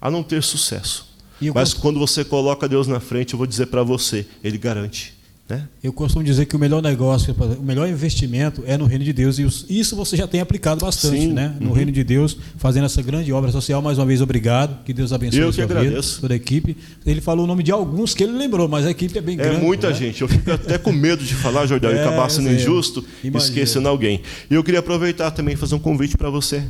a, 0.00 0.06
a 0.06 0.10
não 0.10 0.22
ter 0.22 0.42
sucesso. 0.42 1.16
Mas 1.54 1.72
quando 1.72 1.98
você 1.98 2.24
coloca 2.24 2.68
Deus 2.68 2.86
na 2.86 3.00
frente, 3.00 3.32
eu 3.32 3.38
vou 3.38 3.46
dizer 3.46 3.66
para 3.66 3.82
você, 3.82 4.26
Ele 4.44 4.58
garante. 4.58 5.15
Né? 5.48 5.68
Eu 5.80 5.92
costumo 5.92 6.24
dizer 6.24 6.46
que 6.46 6.56
o 6.56 6.58
melhor 6.58 6.82
negócio, 6.82 7.32
o 7.56 7.62
melhor 7.62 7.88
investimento 7.88 8.64
é 8.66 8.76
no 8.76 8.84
reino 8.84 9.04
de 9.04 9.12
Deus. 9.12 9.38
E 9.38 9.78
isso 9.78 9.94
você 9.94 10.16
já 10.16 10.26
tem 10.26 10.40
aplicado 10.40 10.84
bastante, 10.84 11.20
Sim. 11.20 11.32
né? 11.32 11.54
No 11.60 11.68
uhum. 11.68 11.72
reino 11.72 11.92
de 11.92 12.02
Deus, 12.02 12.36
fazendo 12.56 12.84
essa 12.84 13.00
grande 13.00 13.32
obra 13.32 13.52
social. 13.52 13.80
Mais 13.80 13.96
uma 13.96 14.06
vez, 14.06 14.20
obrigado. 14.20 14.82
Que 14.84 14.92
Deus 14.92 15.12
abençoe 15.12 15.40
Eu 15.40 15.52
que 15.52 15.62
agradeço. 15.62 16.16
vida, 16.16 16.20
toda 16.22 16.34
a 16.34 16.36
equipe. 16.36 16.76
Ele 17.06 17.20
falou 17.20 17.44
o 17.44 17.46
nome 17.46 17.62
de 17.62 17.70
alguns 17.70 18.12
que 18.12 18.24
ele 18.24 18.32
lembrou, 18.32 18.66
mas 18.66 18.86
a 18.86 18.90
equipe 18.90 19.16
é 19.16 19.20
bem 19.20 19.34
é 19.34 19.44
grande. 19.44 19.56
É 19.58 19.62
muita 19.62 19.88
né? 19.90 19.94
gente. 19.94 20.20
Eu 20.20 20.26
fico 20.26 20.50
até 20.50 20.78
com 20.78 20.90
medo 20.90 21.22
de 21.22 21.34
falar, 21.34 21.64
Jordão, 21.66 21.90
é, 21.94 21.94
e 21.94 21.98
acabar 22.00 22.28
sendo 22.28 22.50
injusto, 22.50 23.04
Imagina. 23.22 23.38
esquecendo 23.38 23.88
alguém. 23.88 24.22
E 24.50 24.54
eu 24.54 24.64
queria 24.64 24.80
aproveitar 24.80 25.30
também 25.30 25.54
e 25.54 25.56
fazer 25.56 25.76
um 25.76 25.78
convite 25.78 26.16
para 26.16 26.28
você. 26.28 26.64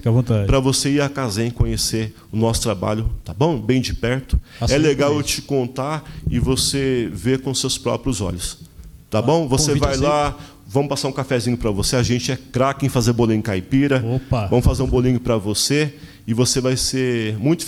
Para 0.47 0.61
você 0.61 0.91
ir 0.91 1.01
a 1.01 1.09
Casem 1.09 1.51
conhecer 1.51 2.15
o 2.31 2.37
nosso 2.37 2.61
trabalho, 2.61 3.11
tá 3.25 3.33
bom? 3.33 3.59
Bem 3.59 3.81
de 3.81 3.95
perto. 3.95 4.39
Assim, 4.61 4.75
é 4.75 4.79
legal 4.79 5.15
eu 5.15 5.23
te 5.23 5.41
contar 5.41 6.05
e 6.31 6.39
você 6.39 7.09
ver 7.11 7.41
com 7.41 7.55
seus 7.55 7.79
próprios 7.79 8.21
olhos. 8.21 8.66
Tá 9.11 9.23
bom? 9.23 9.47
Você 9.49 9.75
vai 9.75 9.97
lá, 9.97 10.37
vamos 10.67 10.89
passar 10.89 11.09
um 11.09 11.13
cafezinho 11.13 11.57
para 11.57 11.71
você. 11.71 11.97
A 11.97 12.03
gente 12.03 12.33
é 12.33 12.37
craque 12.37 12.85
em 12.85 12.89
fazer 12.89 13.13
bolinho 13.13 13.43
caipira. 13.43 14.05
Opa. 14.05 14.47
Vamos 14.47 14.65
fazer 14.65 14.83
um 14.83 14.87
bolinho 14.87 15.21
para 15.21 15.37
você 15.37 15.95
e 16.27 16.35
você 16.35 16.61
vai 16.61 16.77
ser 16.77 17.39
muito 17.39 17.65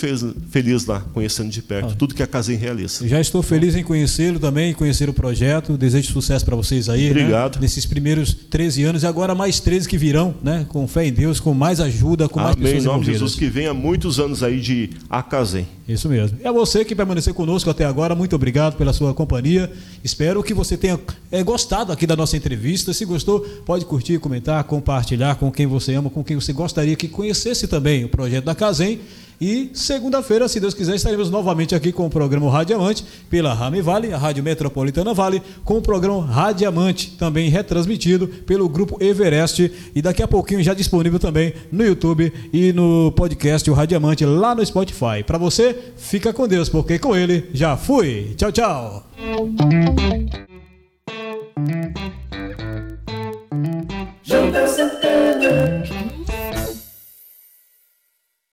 feliz 0.49 0.85
lá, 0.85 0.99
conhecendo 1.13 1.49
de 1.49 1.61
perto 1.61 1.93
ah. 1.93 1.95
tudo 1.97 2.13
que 2.13 2.21
a 2.21 2.27
Casem 2.27 2.57
realiza. 2.57 3.07
Já 3.07 3.21
estou 3.21 3.41
feliz 3.41 3.73
em 3.73 3.83
conhecê-lo 3.83 4.37
também, 4.37 4.73
conhecer 4.73 5.07
o 5.07 5.13
projeto. 5.13 5.77
Desejo 5.77 6.11
sucesso 6.11 6.43
para 6.43 6.57
vocês 6.57 6.89
aí. 6.89 7.05
Né? 7.05 7.11
Obrigado. 7.11 7.55
Né? 7.55 7.61
Nesses 7.61 7.85
primeiros 7.85 8.33
13 8.33 8.83
anos 8.83 9.03
e 9.03 9.07
agora 9.07 9.33
mais 9.33 9.61
13 9.61 9.87
que 9.87 9.97
virão, 9.97 10.35
né? 10.43 10.65
Com 10.67 10.85
fé 10.87 11.07
em 11.07 11.13
Deus, 11.13 11.39
com 11.39 11.53
mais 11.53 11.79
ajuda, 11.79 12.27
com 12.27 12.41
mais 12.41 12.55
Amém. 12.55 12.65
pessoas 12.65 12.83
Em 12.83 12.87
nome 12.87 13.05
de 13.05 13.13
Jesus, 13.13 13.35
que 13.35 13.47
venha 13.47 13.73
muitos 13.73 14.19
anos 14.19 14.43
aí 14.43 14.59
de 14.59 14.89
Acasem. 15.09 15.65
Isso 15.89 16.07
mesmo. 16.07 16.37
É 16.43 16.51
você 16.51 16.85
que 16.85 16.93
permaneceu 16.93 17.33
conosco 17.33 17.67
até 17.67 17.83
agora. 17.83 18.13
Muito 18.13 18.35
obrigado 18.35 18.77
pela 18.77 18.93
sua 18.93 19.11
companhia. 19.11 19.71
Espero 20.03 20.43
que 20.43 20.53
você 20.53 20.77
tenha 20.77 20.99
é, 21.31 21.41
gostado 21.41 21.91
aqui 21.91 22.05
da 22.05 22.15
nossa 22.15 22.37
entrevista. 22.37 22.93
Se 22.93 23.03
gostou, 23.05 23.39
pode 23.65 23.85
curtir, 23.85 24.19
comentar, 24.19 24.63
compartilhar 24.65 25.37
com 25.37 25.51
quem 25.51 25.65
você 25.65 25.95
ama, 25.95 26.07
com 26.07 26.23
quem 26.23 26.35
você 26.35 26.53
gostaria 26.53 26.95
que 26.95 27.07
conhecesse 27.07 27.67
também 27.67 28.05
o 28.05 28.09
projeto 28.09 28.45
da 28.45 28.53
Casem. 28.53 28.99
E 29.41 29.69
segunda-feira, 29.73 30.47
se 30.47 30.59
Deus 30.59 30.73
quiser, 30.73 30.95
estaremos 30.95 31.29
novamente 31.29 31.73
aqui 31.73 31.91
com 31.91 32.05
o 32.05 32.09
programa 32.09 32.51
Radiamante 32.51 33.05
pela 33.29 33.53
Rame 33.53 33.81
Vale, 33.81 34.13
a 34.13 34.17
Rádio 34.17 34.43
Metropolitana 34.43 35.13
Vale, 35.13 35.41
com 35.63 35.77
o 35.77 35.81
programa 35.81 36.25
Radiamante, 36.25 37.11
também 37.17 37.49
retransmitido 37.49 38.27
pelo 38.27 38.67
Grupo 38.67 39.01
Everest. 39.01 39.71
E 39.95 40.01
daqui 40.01 40.21
a 40.21 40.27
pouquinho 40.27 40.61
já 40.61 40.73
disponível 40.73 41.19
também 41.19 41.53
no 41.71 41.85
YouTube 41.85 42.31
e 42.51 42.73
no 42.73 43.11
podcast 43.13 43.69
O 43.69 43.73
Radiamante 43.73 44.25
lá 44.25 44.53
no 44.53 44.65
Spotify. 44.65 45.23
Para 45.25 45.37
você, 45.37 45.75
fica 45.95 46.33
com 46.33 46.47
Deus, 46.47 46.67
porque 46.67 46.99
com 46.99 47.15
ele 47.15 47.49
já 47.53 47.77
fui. 47.77 48.33
Tchau, 48.35 48.51
tchau. 48.51 49.05